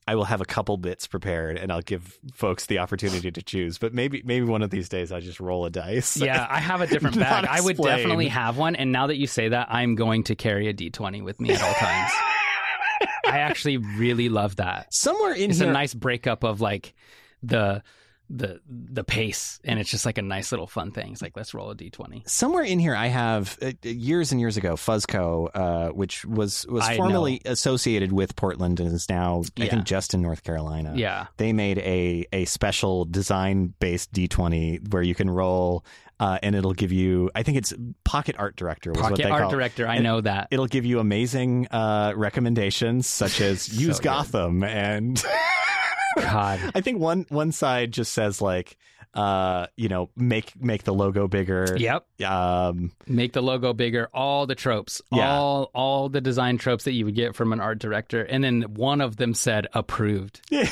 [0.07, 3.77] I will have a couple bits prepared and I'll give folks the opportunity to choose.
[3.77, 6.17] But maybe maybe one of these days I'll just roll a dice.
[6.17, 7.45] Yeah, I have a different bag.
[7.45, 8.75] I would definitely have one.
[8.75, 11.63] And now that you say that, I'm going to carry a D20 with me at
[11.63, 12.11] all times.
[13.27, 14.93] I actually really love that.
[14.95, 16.95] Somewhere in It's here, a nice breakup of like
[17.43, 17.83] the
[18.31, 21.13] the the pace, and it's just like a nice little fun thing.
[21.13, 22.29] It's like let's roll a D20.
[22.29, 26.85] somewhere in here, I have uh, years and years ago Fuzzco, uh, which was was
[26.85, 29.71] I formerly associated with Portland and is now I Yeah.
[29.71, 30.93] think just in North Carolina.
[30.97, 31.27] Yeah.
[31.39, 35.85] they made a a special design based D20 where you can roll.
[36.21, 37.73] Uh, and it'll give you, I think it's
[38.03, 39.87] Pocket Art Director was what Pocket they art call director.
[39.87, 40.49] I And- know that.
[40.51, 44.03] It'll give you amazing uh, recommendations such as So use good.
[44.09, 45.25] Gotham, and
[46.23, 46.61] God.
[46.75, 48.77] I think one one side just says like,
[49.15, 51.77] uh, you know, make make the logo bigger.
[51.79, 52.07] Yep.
[52.23, 54.09] Um, Make the logo bigger.
[54.13, 55.01] All the tropes.
[55.11, 55.31] Yeah.
[55.31, 58.23] All all the design tropes that you would get from an art director.
[58.23, 60.41] And then one of them said approved.
[60.51, 60.69] yeah.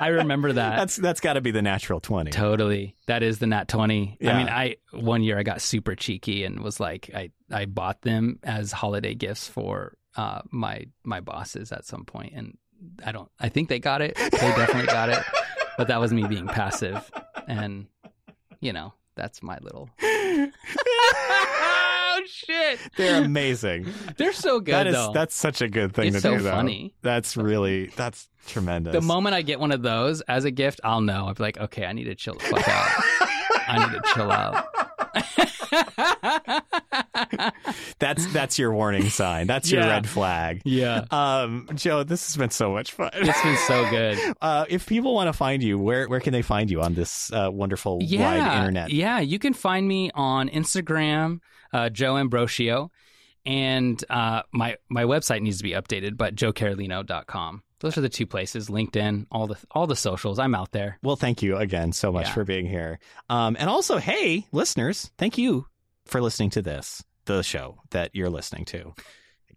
[0.00, 0.76] I remember that.
[0.76, 2.30] that's that's got to be the natural twenty.
[2.30, 2.96] Totally.
[3.06, 4.18] That is the Nat 20.
[4.20, 4.34] Yeah.
[4.34, 8.02] I mean, I one year I got super cheeky and was like I I bought
[8.02, 12.56] them as holiday gifts for uh my my bosses at some point and
[13.04, 14.14] I don't I think they got it.
[14.16, 15.18] They definitely got it.
[15.78, 17.10] But that was me being passive
[17.48, 17.86] and
[18.60, 20.50] you know, that's my little oh
[22.26, 22.78] shit.
[22.96, 23.86] They're amazing.
[24.16, 25.12] They're so good that is though.
[25.12, 26.42] that's such a good thing It's to so do.
[26.44, 26.50] Though.
[26.52, 26.94] funny.
[27.02, 28.92] That's really that's tremendous.
[28.92, 31.26] the moment I get one of those as a gift, I'll know.
[31.26, 32.88] I'll be like, okay, I need to chill the fuck out.
[33.68, 34.66] I need to chill out.
[37.98, 39.46] that's that's your warning sign.
[39.46, 40.62] That's your red flag.
[40.64, 41.04] yeah.
[41.10, 43.10] Um, Joe, this has been so much fun.
[43.14, 44.18] It's been so good.
[44.42, 47.32] Uh, if people want to find you, where where can they find you on this
[47.32, 48.90] uh, wonderful wide internet?
[48.90, 51.38] Yeah, you can find me on Instagram,
[51.72, 52.88] uh, Joe Ambrocio,
[53.46, 57.62] and uh, my my website needs to be updated, but joecarolino.com.
[57.80, 58.68] Those are the two places.
[58.68, 60.38] LinkedIn, all the all the socials.
[60.38, 60.98] I'm out there.
[61.02, 62.34] Well, thank you again so much Yeah.
[62.34, 62.98] for being here.
[63.28, 65.66] Um, and also, hey, listeners, thank you
[66.06, 68.94] for listening to this, the show that you're listening to.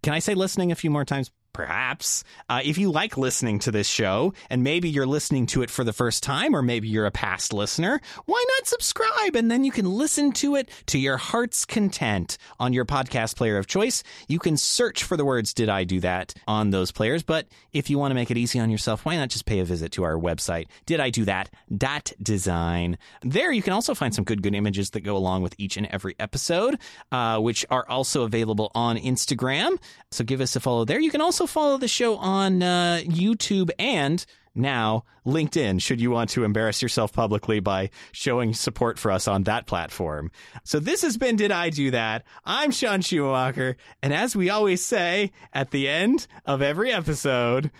[0.03, 1.31] Can I say listening a few more times?
[1.56, 2.26] Perhaps.
[2.49, 5.86] Uh, if you like listening to this show, and maybe you're listening to it for
[5.86, 9.38] the first time, or maybe you're a past listener, why not subscribe?
[9.38, 13.57] And then you can listen to it to your heart's content on your podcast player
[13.57, 14.03] of choice.
[14.27, 17.23] You can search for the words Did I Do That on those players.
[17.23, 19.64] But if you want to make it easy on yourself, why not just pay a
[19.64, 21.49] visit to our website, Did I Do That?
[21.77, 22.98] Dot design.
[23.22, 25.88] There you can also find some good, good images that go along with each and
[25.88, 26.80] every episode,
[27.14, 29.77] uh, which are also available on Instagram.
[30.11, 30.99] So give us a follow there.
[30.99, 36.30] You can also follow the show on uh, YouTube and now LinkedIn, should you want
[36.31, 40.31] to embarrass yourself publicly by showing support for us on that platform.
[40.63, 42.23] So this has been Did I Do That?
[42.45, 43.76] I'm Sean Schumacher.
[44.01, 47.72] And as we always say at the end of every episode,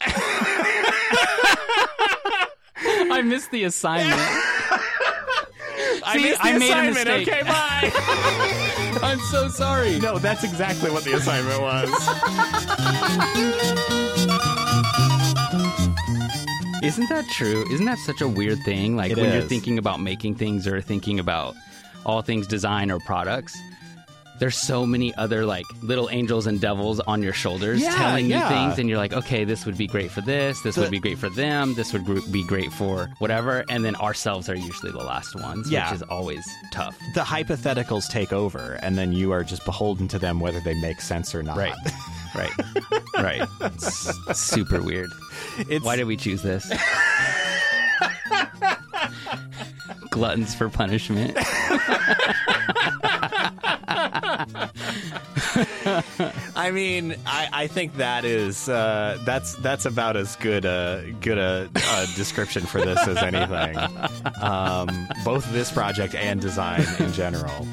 [3.08, 4.14] I missed the assignment.
[6.08, 6.94] I See, missed the I made a assignment.
[6.94, 7.28] mistake.
[7.28, 8.62] Okay, bye.
[9.02, 9.98] I'm so sorry.
[9.98, 11.90] no, that's exactly what the assignment was.
[16.82, 17.64] Isn't that true?
[17.72, 18.96] Isn't that such a weird thing?
[18.96, 21.54] Like It when you're thinking about making things or thinking about
[22.04, 23.56] all things design or products,
[24.38, 28.42] there's so many other like little angels and devils on your shoulders Yeah, telling yeah.
[28.42, 30.60] you things, and you're like, okay, this would be great for this.
[30.62, 31.74] This The- would be great for them.
[31.74, 33.64] This would be great for whatever.
[33.68, 35.90] And then ourselves are usually the last ones, Yeah.
[35.90, 36.96] which is always tough.
[37.14, 41.00] the hypotheticals take over, and then you are just beholden to them whether they make
[41.00, 41.56] sense or not.
[41.56, 41.74] Right.
[42.34, 42.50] Right.
[43.14, 43.48] right.
[43.62, 45.08] It's super weird.
[45.70, 46.70] It's, Why did we choose this?
[50.10, 51.36] Gluttons for punishment.
[56.56, 61.38] I mean, I, I think that is uh, that's that's about as good a good
[61.38, 63.76] a, a description for this as anything.
[64.42, 67.66] Um, both this project and design in general.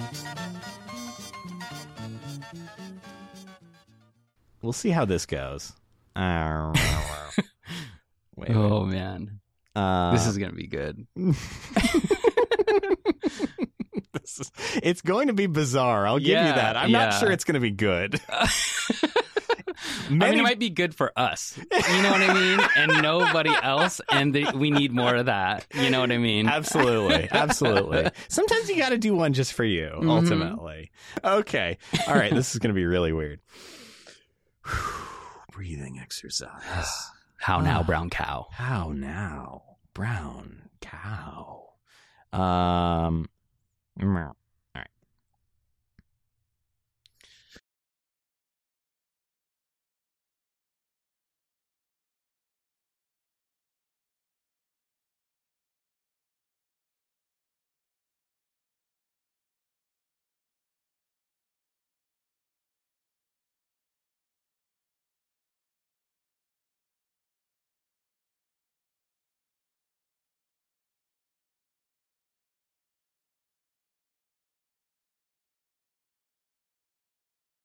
[4.62, 5.74] We'll see how this goes.
[6.16, 7.44] Wait,
[8.36, 8.52] wait.
[8.56, 9.40] Oh man,
[9.76, 11.08] Uh, this is gonna be good.
[14.40, 14.52] is-
[14.82, 16.06] it's going to be bizarre.
[16.08, 16.76] I'll give you that.
[16.78, 18.20] I'm not sure it's going to be good.
[20.10, 21.58] I mean, it might be good for us.
[21.58, 22.60] You know what I mean?
[22.76, 24.00] And nobody else.
[24.10, 25.66] And the, we need more of that.
[25.74, 26.48] You know what I mean?
[26.48, 27.28] Absolutely.
[27.32, 28.10] Absolutely.
[28.28, 30.10] Sometimes you got to do one just for you, Mhm.
[30.10, 30.92] ultimately.
[31.24, 31.78] Okay.
[32.08, 32.34] All right.
[32.34, 33.40] This is going to be really weird.
[35.52, 37.10] Breathing exercise.
[37.38, 38.48] How now, brown cow?
[38.52, 41.70] How now, brown cow?
[42.32, 43.30] Um,
[43.98, 44.34] meow.